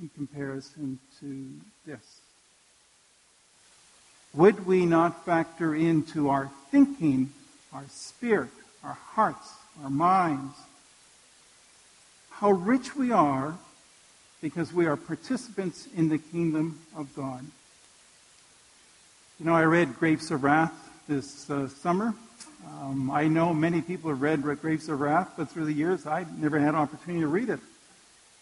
in 0.00 0.08
comparison 0.10 0.98
to 1.20 1.50
this. 1.86 2.20
Would 4.34 4.66
we 4.66 4.86
not 4.86 5.24
factor 5.24 5.74
into 5.74 6.28
our 6.28 6.50
thinking, 6.70 7.32
our 7.72 7.84
spirit, 7.88 8.50
our 8.84 8.92
hearts, 8.92 9.54
our 9.82 9.90
minds, 9.90 10.54
how 12.30 12.52
rich 12.52 12.94
we 12.94 13.10
are 13.10 13.58
because 14.40 14.72
we 14.72 14.86
are 14.86 14.96
participants 14.96 15.88
in 15.96 16.08
the 16.08 16.18
kingdom 16.18 16.78
of 16.94 17.14
God? 17.16 17.44
You 19.40 19.46
know, 19.46 19.54
I 19.54 19.64
read 19.64 19.98
Grapes 19.98 20.30
of 20.30 20.44
Wrath 20.44 20.72
this 21.08 21.48
uh, 21.50 21.68
summer. 21.68 22.14
Um, 22.66 23.10
I 23.10 23.28
know 23.28 23.54
many 23.54 23.80
people 23.80 24.10
have 24.10 24.22
read 24.22 24.42
Grapes 24.42 24.88
of 24.88 25.00
Wrath, 25.00 25.32
but 25.36 25.48
through 25.48 25.66
the 25.66 25.72
years 25.72 26.06
I've 26.06 26.38
never 26.38 26.58
had 26.58 26.70
an 26.70 26.74
opportunity 26.74 27.20
to 27.20 27.28
read 27.28 27.48
it. 27.48 27.60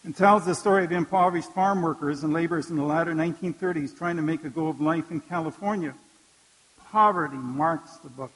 It 0.07 0.17
tells 0.17 0.45
the 0.45 0.55
story 0.55 0.85
of 0.85 0.93
impoverished 0.93 1.53
farm 1.53 1.83
workers 1.83 2.23
and 2.23 2.33
laborers 2.33 2.71
in 2.71 2.77
the 2.77 2.85
latter 2.85 3.13
1930s 3.13 3.97
trying 3.97 4.17
to 4.17 4.23
make 4.23 4.45
a 4.45 4.49
go 4.49 4.69
of 4.69 4.81
life 4.81 5.11
in 5.11 5.21
California. 5.21 5.95
Poverty 6.93 7.37
marks 7.37 7.97
the 7.97 8.09
book, 8.09 8.31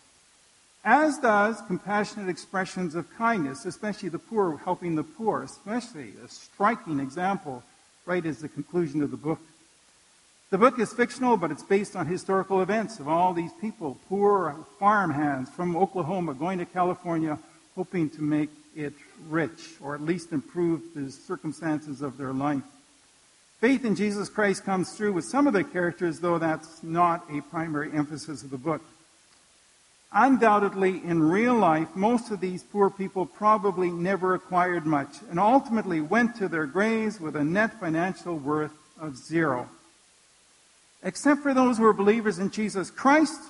as 0.85 1.19
does 1.19 1.61
compassionate 1.67 2.29
expressions 2.29 2.95
of 2.95 3.09
kindness, 3.17 3.65
especially 3.65 4.09
the 4.09 4.19
poor, 4.19 4.57
helping 4.57 4.97
the 4.97 5.05
poor, 5.05 5.43
especially 5.43 6.15
a 6.25 6.29
striking 6.29 6.99
example 6.99 7.63
right 8.05 8.27
as 8.27 8.39
the 8.39 8.49
conclusion 8.49 9.03
of 9.03 9.11
the 9.11 9.17
book. 9.17 9.41
The 10.51 10.59
book 10.59 10.81
is 10.81 10.93
fictional, 10.93 11.37
but 11.37 11.53
it's 11.53 11.63
based 11.63 11.95
on 11.95 12.07
historical 12.07 12.61
events 12.61 12.99
of 12.99 13.07
all 13.07 13.33
these 13.33 13.53
people, 13.61 13.97
poor 14.09 14.57
farm 14.81 15.13
hands 15.13 15.49
from 15.49 15.77
Oklahoma 15.77 16.35
going 16.35 16.59
to 16.59 16.67
California 16.67 17.39
hoping 17.77 18.11
to 18.11 18.23
make 18.23 18.51
it 18.75 18.95
rich 19.29 19.75
or 19.81 19.95
at 19.95 20.01
least 20.01 20.33
improve 20.33 20.83
the 20.93 21.09
circumstances 21.13 22.03
of 22.03 22.19
their 22.19 22.33
life. 22.33 22.65
Faith 23.61 23.85
in 23.85 23.95
Jesus 23.95 24.29
Christ 24.29 24.65
comes 24.65 24.91
through 24.91 25.13
with 25.13 25.25
some 25.25 25.47
of 25.47 25.53
the 25.53 25.63
characters, 25.63 26.19
though 26.19 26.39
that's 26.39 26.83
not 26.83 27.25
a 27.31 27.43
primary 27.43 27.93
emphasis 27.93 28.43
of 28.43 28.51
the 28.51 28.59
book. 28.59 28.83
Undoubtedly, 30.13 31.01
in 31.05 31.23
real 31.23 31.55
life, 31.55 31.95
most 31.95 32.33
of 32.33 32.41
these 32.41 32.65
poor 32.65 32.91
people 32.91 33.25
probably 33.25 33.93
never 33.93 34.35
acquired 34.35 34.85
much 34.85 35.19
and 35.31 35.39
ultimately 35.39 36.01
went 36.01 36.35
to 36.35 36.49
their 36.49 36.67
graves 36.67 37.21
with 37.21 37.37
a 37.37 37.45
net 37.45 37.79
financial 37.79 38.37
worth 38.37 38.73
of 38.99 39.17
zero. 39.17 39.69
Except 41.03 41.43
for 41.43 41.55
those 41.55 41.79
who 41.79 41.85
were 41.85 41.93
believers 41.93 42.39
in 42.39 42.51
Jesus 42.51 42.91
Christ, 42.91 43.41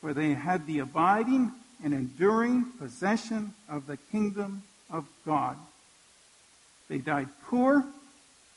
where 0.00 0.14
they 0.14 0.34
had 0.34 0.66
the 0.66 0.80
abiding 0.80 1.52
and 1.82 1.94
enduring 1.94 2.64
possession 2.78 3.54
of 3.68 3.86
the 3.86 3.96
kingdom 3.96 4.62
of 4.90 5.06
God. 5.24 5.56
They 6.88 6.98
died 6.98 7.28
poor, 7.46 7.84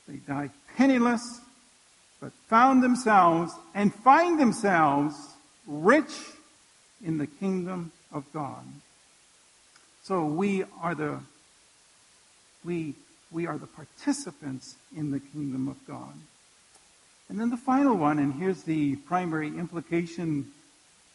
they 0.08 0.16
died 0.16 0.50
penniless, 0.76 1.40
but 2.20 2.32
found 2.48 2.82
themselves 2.82 3.52
and 3.74 3.94
find 3.94 4.38
themselves 4.38 5.14
rich 5.66 6.12
in 7.04 7.18
the 7.18 7.26
kingdom 7.26 7.92
of 8.12 8.24
God. 8.32 8.64
So 10.02 10.24
we 10.24 10.64
are 10.82 10.94
the 10.94 11.20
we 12.64 12.94
we 13.30 13.46
are 13.46 13.58
the 13.58 13.66
participants 13.66 14.76
in 14.96 15.10
the 15.10 15.20
kingdom 15.20 15.68
of 15.68 15.76
God. 15.86 16.14
And 17.28 17.40
then 17.40 17.50
the 17.50 17.56
final 17.56 17.96
one, 17.96 18.18
and 18.18 18.34
here's 18.34 18.62
the 18.62 18.96
primary 18.96 19.48
implication 19.48 20.50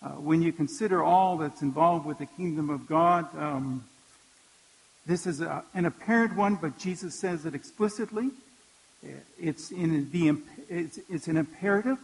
uh, 0.02 0.10
when 0.10 0.42
you 0.42 0.52
consider 0.52 1.04
all 1.04 1.38
that's 1.38 1.62
involved 1.62 2.06
with 2.06 2.18
the 2.18 2.26
kingdom 2.26 2.70
of 2.70 2.88
God. 2.88 3.28
Um, 3.38 3.84
this 5.06 5.28
is 5.28 5.42
a, 5.42 5.64
an 5.74 5.86
apparent 5.86 6.36
one, 6.36 6.56
but 6.56 6.78
Jesus 6.78 7.16
says 7.16 7.46
it 7.46 7.54
explicitly. 7.54 8.32
It's 9.40 9.72
in 9.72 10.10
the 10.12 10.38
it's, 10.70 11.00
it's 11.10 11.28
an 11.28 11.38
imperative. 11.38 11.98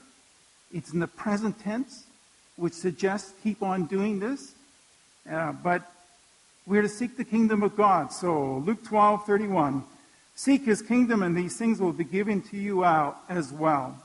It's 0.73 0.93
in 0.93 0.99
the 0.99 1.07
present 1.07 1.59
tense 1.59 2.05
which 2.55 2.73
suggests 2.73 3.33
keep 3.43 3.61
on 3.61 3.85
doing 3.85 4.19
this. 4.19 4.53
Uh, 5.29 5.51
but 5.51 5.91
we're 6.65 6.81
to 6.81 6.89
seek 6.89 7.17
the 7.17 7.23
kingdom 7.23 7.63
of 7.63 7.75
God. 7.75 8.11
So 8.11 8.57
Luke 8.65 8.83
12, 8.83 9.25
31. 9.25 9.83
Seek 10.36 10.65
his 10.65 10.82
kingdom 10.82 11.24
and 11.24 11.36
these 11.36 11.58
things 11.58 11.80
will 11.80 11.93
be 11.93 12.04
given 12.04 12.41
to 12.43 12.58
you 12.58 12.84
out 12.84 13.17
as 13.30 13.54
well. 13.54 13.98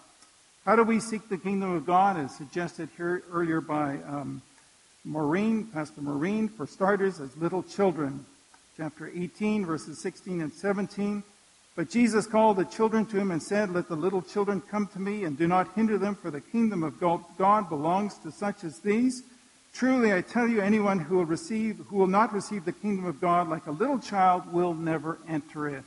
How 0.64 0.76
do 0.76 0.84
we 0.84 1.00
seek 1.00 1.28
the 1.28 1.38
kingdom 1.38 1.72
of 1.72 1.86
God? 1.86 2.16
As 2.16 2.34
suggested 2.36 2.88
here 2.96 3.22
earlier 3.32 3.60
by 3.60 3.98
um, 4.06 4.40
Maureen, 5.04 5.64
Pastor 5.64 6.00
Maureen, 6.00 6.48
for 6.48 6.66
starters, 6.66 7.18
as 7.20 7.36
little 7.36 7.62
children. 7.62 8.24
Chapter 8.76 9.10
18, 9.14 9.66
verses 9.66 10.00
16 10.00 10.40
and 10.40 10.52
17. 10.52 11.22
But 11.74 11.90
Jesus 11.90 12.26
called 12.26 12.58
the 12.58 12.64
children 12.64 13.06
to 13.06 13.18
him 13.18 13.30
and 13.30 13.42
said, 13.42 13.72
Let 13.72 13.88
the 13.88 13.96
little 13.96 14.22
children 14.22 14.60
come 14.60 14.86
to 14.88 15.00
me, 15.00 15.24
and 15.24 15.36
do 15.36 15.48
not 15.48 15.74
hinder 15.74 15.98
them, 15.98 16.14
for 16.14 16.30
the 16.30 16.40
kingdom 16.40 16.82
of 16.82 17.00
God 17.00 17.68
belongs 17.68 18.18
to 18.18 18.30
such 18.30 18.64
as 18.64 18.78
these. 18.80 19.22
Truly, 19.72 20.12
I 20.12 20.20
tell 20.20 20.46
you, 20.46 20.60
anyone 20.60 20.98
who 20.98 21.16
will 21.16 21.24
receive, 21.24 21.78
who 21.88 21.96
will 21.96 22.06
not 22.06 22.32
receive 22.32 22.64
the 22.64 22.72
kingdom 22.72 23.06
of 23.06 23.20
God 23.20 23.48
like 23.48 23.66
a 23.66 23.72
little 23.72 23.98
child 23.98 24.52
will 24.52 24.74
never 24.74 25.18
enter 25.28 25.68
it. 25.68 25.84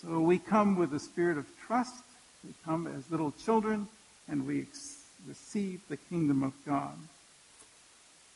So 0.00 0.20
we 0.20 0.38
come 0.38 0.76
with 0.76 0.94
a 0.94 0.98
spirit 0.98 1.36
of 1.36 1.46
trust. 1.66 2.02
We 2.42 2.54
come 2.64 2.86
as 2.86 3.10
little 3.10 3.32
children, 3.44 3.86
and 4.28 4.46
we 4.46 4.66
receive 5.28 5.82
the 5.88 5.98
kingdom 5.98 6.42
of 6.42 6.54
God. 6.64 6.94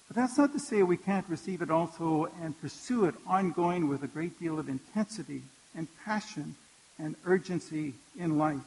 But 0.07 0.16
that's 0.16 0.37
not 0.37 0.53
to 0.53 0.59
say 0.59 0.83
we 0.83 0.98
can't 0.98 1.24
receive 1.27 1.62
it 1.62 1.70
also 1.70 2.29
and 2.42 2.61
pursue 2.61 3.07
it 3.07 3.14
ongoing 3.27 3.88
with 3.88 4.03
a 4.03 4.09
great 4.09 4.38
deal 4.38 4.59
of 4.59 4.68
intensity 4.68 5.40
and 5.74 5.88
passion 6.05 6.55
and 6.98 7.16
urgency 7.24 7.94
in 8.18 8.37
life, 8.37 8.61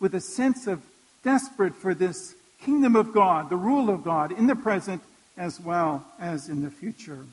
with 0.00 0.14
a 0.14 0.20
sense 0.20 0.66
of 0.66 0.82
desperate 1.22 1.76
for 1.76 1.94
this 1.94 2.34
kingdom 2.60 2.96
of 2.96 3.12
God, 3.12 3.48
the 3.48 3.56
rule 3.56 3.90
of 3.90 4.02
God 4.02 4.32
in 4.32 4.48
the 4.48 4.56
present 4.56 5.02
as 5.36 5.60
well 5.60 6.04
as 6.18 6.48
in 6.48 6.62
the 6.62 6.70
future. 6.70 7.24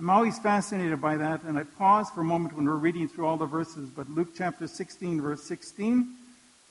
I'm 0.00 0.08
always 0.08 0.38
fascinated 0.38 0.98
by 0.98 1.18
that, 1.18 1.42
and 1.42 1.58
I 1.58 1.64
pause 1.64 2.08
for 2.08 2.22
a 2.22 2.24
moment 2.24 2.56
when 2.56 2.64
we're 2.64 2.72
reading 2.76 3.06
through 3.06 3.26
all 3.26 3.36
the 3.36 3.44
verses, 3.44 3.90
but 3.90 4.08
Luke 4.08 4.28
chapter 4.34 4.66
16, 4.66 5.20
verse 5.20 5.42
16, 5.42 6.14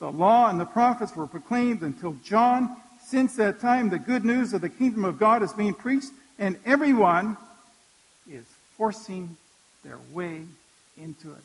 the 0.00 0.10
law 0.10 0.50
and 0.50 0.58
the 0.58 0.64
prophets 0.64 1.14
were 1.14 1.28
proclaimed 1.28 1.82
until 1.82 2.16
John. 2.24 2.76
Since 3.06 3.36
that 3.36 3.60
time, 3.60 3.88
the 3.88 4.00
good 4.00 4.24
news 4.24 4.52
of 4.52 4.62
the 4.62 4.68
kingdom 4.68 5.04
of 5.04 5.20
God 5.20 5.44
is 5.44 5.52
being 5.52 5.74
preached, 5.74 6.10
and 6.40 6.58
everyone 6.66 7.36
is 8.28 8.44
forcing 8.76 9.36
their 9.84 9.98
way 10.12 10.42
into 11.00 11.30
it. 11.30 11.44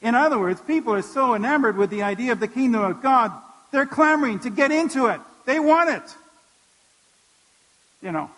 In 0.00 0.14
other 0.14 0.38
words, 0.38 0.60
people 0.60 0.94
are 0.94 1.02
so 1.02 1.34
enamored 1.34 1.76
with 1.76 1.90
the 1.90 2.04
idea 2.04 2.30
of 2.30 2.38
the 2.38 2.46
kingdom 2.46 2.82
of 2.82 3.02
God, 3.02 3.32
they're 3.72 3.84
clamoring 3.84 4.38
to 4.40 4.50
get 4.50 4.70
into 4.70 5.06
it. 5.06 5.20
They 5.44 5.58
want 5.58 5.90
it. 5.90 6.14
You 8.00 8.12
know, 8.12 8.30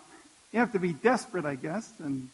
you 0.51 0.59
have 0.59 0.71
to 0.71 0.79
be 0.79 0.93
desperate, 0.93 1.45
I 1.45 1.53
guess, 1.53 1.91
and, 1.99 2.29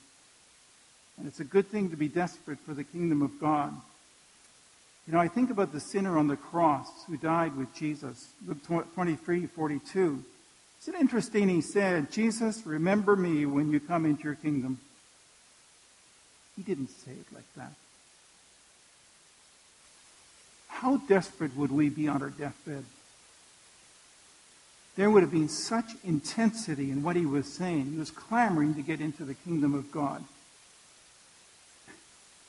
and 1.17 1.27
it's 1.27 1.39
a 1.39 1.45
good 1.45 1.67
thing 1.67 1.89
to 1.91 1.97
be 1.97 2.07
desperate 2.07 2.59
for 2.59 2.73
the 2.73 2.83
kingdom 2.83 3.21
of 3.21 3.39
God. 3.39 3.73
You 5.07 5.13
know, 5.13 5.19
I 5.19 5.27
think 5.27 5.49
about 5.49 5.73
the 5.73 5.79
sinner 5.79 6.17
on 6.17 6.27
the 6.27 6.37
cross 6.37 6.89
who 7.07 7.17
died 7.17 7.55
with 7.55 7.73
Jesus, 7.75 8.29
Luke 8.47 8.63
23, 8.93 9.47
42. 9.47 10.23
Isn't 10.81 10.95
it 10.95 10.99
interesting? 10.99 11.49
He 11.49 11.61
said, 11.61 12.11
Jesus, 12.11 12.65
remember 12.65 13.15
me 13.15 13.45
when 13.45 13.71
you 13.71 13.79
come 13.79 14.05
into 14.05 14.23
your 14.23 14.35
kingdom. 14.35 14.79
He 16.55 16.61
didn't 16.61 16.89
say 16.89 17.11
it 17.11 17.33
like 17.33 17.53
that. 17.55 17.73
How 20.67 20.97
desperate 20.97 21.55
would 21.55 21.71
we 21.71 21.89
be 21.89 22.07
on 22.07 22.21
our 22.21 22.29
deathbed? 22.29 22.83
There 24.95 25.09
would 25.09 25.23
have 25.23 25.31
been 25.31 25.49
such 25.49 25.91
intensity 26.03 26.91
in 26.91 27.01
what 27.01 27.15
he 27.15 27.25
was 27.25 27.51
saying. 27.51 27.91
He 27.91 27.97
was 27.97 28.11
clamoring 28.11 28.75
to 28.75 28.81
get 28.81 29.01
into 29.01 29.25
the 29.25 29.33
kingdom 29.33 29.73
of 29.73 29.91
God. 29.91 30.23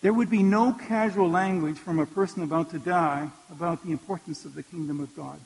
There 0.05 0.13
would 0.13 0.29
be 0.29 0.43
no 0.43 0.75
casual 0.75 1.31
language 1.31 1.79
from 1.79 1.99
a 1.99 2.05
person 2.05 2.43
about 2.43 2.69
to 2.73 2.79
die 2.79 3.31
about 3.51 3.83
the 3.83 3.91
importance 3.91 4.45
of 4.45 4.55
the 4.55 4.63
kingdom 4.63 5.01
of 5.01 5.17
God. 5.17 5.41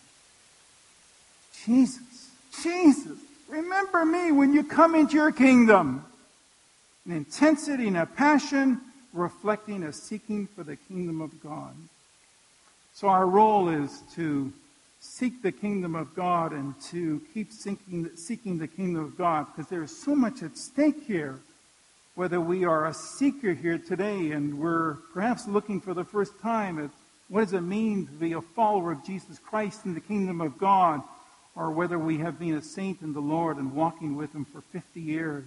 Jesus, 1.65 2.33
Jesus, 2.61 3.17
remember 3.47 4.05
me 4.05 4.33
when 4.33 4.53
you 4.53 4.65
come 4.65 4.97
into 4.97 5.15
your 5.15 5.31
kingdom. 5.31 6.05
An 7.07 7.13
intensity 7.13 7.87
and 7.87 7.99
a 7.99 8.07
passion 8.07 8.81
reflecting 9.13 9.85
a 9.85 9.93
seeking 9.93 10.49
for 10.49 10.65
the 10.65 10.75
kingdom 10.75 11.21
of 11.21 11.41
God. 11.41 11.77
So 12.95 13.07
our 13.07 13.29
role 13.29 13.69
is 13.69 14.03
to 14.17 14.53
seek 14.99 15.41
the 15.41 15.53
kingdom 15.53 15.95
of 15.95 16.17
God 16.17 16.51
and 16.51 16.75
to 16.87 17.23
keep 17.33 17.53
seeking, 17.53 18.11
seeking 18.17 18.59
the 18.59 18.67
kingdom 18.67 19.05
of 19.05 19.17
God 19.17 19.47
because 19.47 19.71
there 19.71 19.85
is 19.85 19.97
so 19.97 20.17
much 20.17 20.43
at 20.43 20.59
stake 20.59 21.05
here. 21.07 21.39
Whether 22.19 22.41
we 22.41 22.65
are 22.65 22.89
a 22.89 22.95
seeker 22.95 23.55
here 23.55 23.79
today 23.79 24.33
and 24.33 24.59
we're 24.59 24.95
perhaps 25.15 25.47
looking 25.47 25.81
for 25.81 25.95
the 25.95 26.03
first 26.03 26.33
time 26.41 26.81
at 26.81 26.91
what 27.29 27.43
does 27.43 27.53
it 27.53 27.61
mean 27.61 28.09
to 28.09 28.13
be 28.15 28.33
a 28.33 28.41
follower 28.41 28.91
of 28.91 29.05
Jesus 29.05 29.39
Christ 29.39 29.85
in 29.85 29.95
the 29.95 30.01
kingdom 30.01 30.41
of 30.41 30.59
God, 30.59 31.01
or 31.55 31.71
whether 31.71 31.97
we 31.97 32.19
have 32.19 32.37
been 32.37 32.57
a 32.57 32.61
saint 32.61 33.03
in 33.03 33.13
the 33.13 33.21
Lord 33.21 33.57
and 33.57 33.73
walking 33.73 34.17
with 34.17 34.35
Him 34.35 34.45
for 34.45 34.63
50 34.63 35.01
years. 35.01 35.45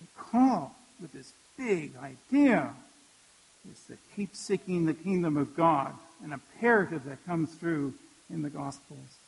The 0.00 0.06
call 0.16 0.74
with 0.98 1.12
this 1.12 1.34
big 1.58 1.92
idea 1.98 2.72
is 3.70 3.80
to 3.88 3.98
keep 4.16 4.34
seeking 4.34 4.86
the 4.86 4.94
kingdom 4.94 5.36
of 5.36 5.54
God, 5.54 5.92
an 6.24 6.32
imperative 6.32 7.04
that 7.04 7.22
comes 7.26 7.52
through 7.52 7.92
in 8.30 8.40
the 8.40 8.48
Gospels. 8.48 9.18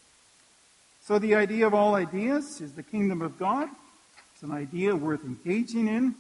So 1.03 1.19
the 1.19 1.35
idea 1.35 1.67
of 1.67 1.75
all 1.75 1.95
ideas 1.95 2.63
is 2.63 2.73
the 2.73 2.83
kingdom 2.83 3.21
of 3.21 3.39
God. 3.39 3.69
It's 4.35 4.43
an 4.43 4.53
idea 4.53 4.95
worth 4.95 5.25
engaging 5.25 5.89
in. 5.89 6.15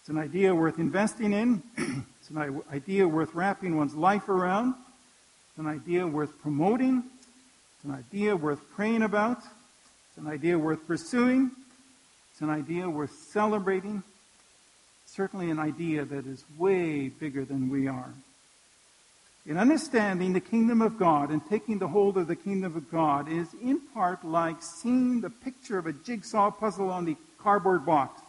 It's 0.00 0.10
an 0.10 0.18
idea 0.18 0.54
worth 0.54 0.78
investing 0.78 1.32
in. 1.32 1.62
it's 2.20 2.28
an 2.30 2.62
idea 2.70 3.08
worth 3.08 3.34
wrapping 3.34 3.76
one's 3.76 3.94
life 3.94 4.28
around. 4.28 4.74
It's 5.50 5.58
an 5.58 5.66
idea 5.66 6.06
worth 6.06 6.38
promoting. 6.42 7.04
It's 7.76 7.84
an 7.84 7.92
idea 7.92 8.36
worth 8.36 8.60
praying 8.74 9.02
about. 9.02 9.38
It's 9.38 10.18
an 10.18 10.26
idea 10.26 10.58
worth 10.58 10.86
pursuing. 10.86 11.50
It's 12.32 12.42
an 12.42 12.50
idea 12.50 12.88
worth 12.88 13.12
celebrating 13.30 14.02
certainly 15.14 15.48
an 15.48 15.60
idea 15.60 16.04
that 16.04 16.26
is 16.26 16.44
way 16.58 17.08
bigger 17.08 17.44
than 17.44 17.70
we 17.70 17.86
are. 17.86 18.12
In 19.46 19.56
understanding 19.56 20.32
the 20.32 20.40
kingdom 20.40 20.82
of 20.82 20.98
God 20.98 21.30
and 21.30 21.40
taking 21.48 21.78
the 21.78 21.86
hold 21.86 22.16
of 22.16 22.26
the 22.26 22.34
kingdom 22.34 22.74
of 22.74 22.90
God 22.90 23.30
is 23.30 23.46
in 23.62 23.80
part 23.92 24.24
like 24.24 24.60
seeing 24.60 25.20
the 25.20 25.30
picture 25.30 25.78
of 25.78 25.86
a 25.86 25.92
jigsaw 25.92 26.50
puzzle 26.50 26.90
on 26.90 27.04
the 27.04 27.16
cardboard 27.44 27.84
box. 27.86 28.20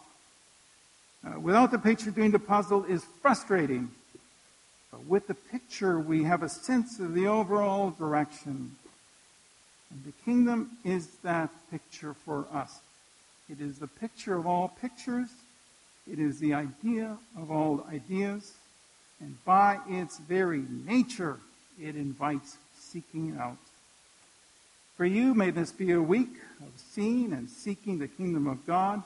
Uh, 1.26 1.40
without 1.40 1.72
the 1.72 1.78
picture 1.78 2.10
doing 2.10 2.30
the 2.30 2.38
puzzle 2.38 2.84
is 2.84 3.04
frustrating. 3.22 3.90
But 4.92 5.04
with 5.06 5.26
the 5.26 5.34
picture, 5.34 5.98
we 5.98 6.22
have 6.24 6.42
a 6.42 6.48
sense 6.48 7.00
of 7.00 7.14
the 7.14 7.26
overall 7.26 7.90
direction. 7.90 8.76
And 9.90 10.04
the 10.04 10.12
kingdom 10.24 10.70
is 10.84 11.08
that 11.24 11.50
picture 11.70 12.14
for 12.24 12.46
us. 12.52 12.78
It 13.50 13.60
is 13.60 13.78
the 13.78 13.86
picture 13.86 14.36
of 14.36 14.46
all 14.46 14.68
pictures. 14.80 15.28
It 16.10 16.18
is 16.18 16.38
the 16.38 16.54
idea 16.54 17.16
of 17.38 17.50
all 17.50 17.84
ideas. 17.90 18.52
And 19.20 19.42
by 19.44 19.78
its 19.88 20.18
very 20.18 20.64
nature, 20.84 21.38
it 21.80 21.96
invites 21.96 22.58
seeking 22.78 23.36
out. 23.40 23.56
For 24.96 25.04
you, 25.04 25.34
may 25.34 25.50
this 25.50 25.72
be 25.72 25.92
a 25.92 26.00
week 26.00 26.32
of 26.60 26.68
seeing 26.76 27.34
and 27.34 27.50
seeking 27.50 27.98
the 27.98 28.08
kingdom 28.08 28.46
of 28.46 28.66
God. 28.66 29.02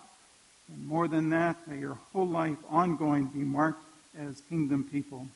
And 0.69 0.87
more 0.87 1.09
than 1.09 1.31
that, 1.31 1.67
may 1.67 1.79
your 1.81 1.99
whole 2.13 2.29
life 2.29 2.59
ongoing 2.69 3.27
be 3.27 3.41
marked 3.41 3.83
as 4.17 4.41
kingdom 4.43 4.85
people. 4.85 5.27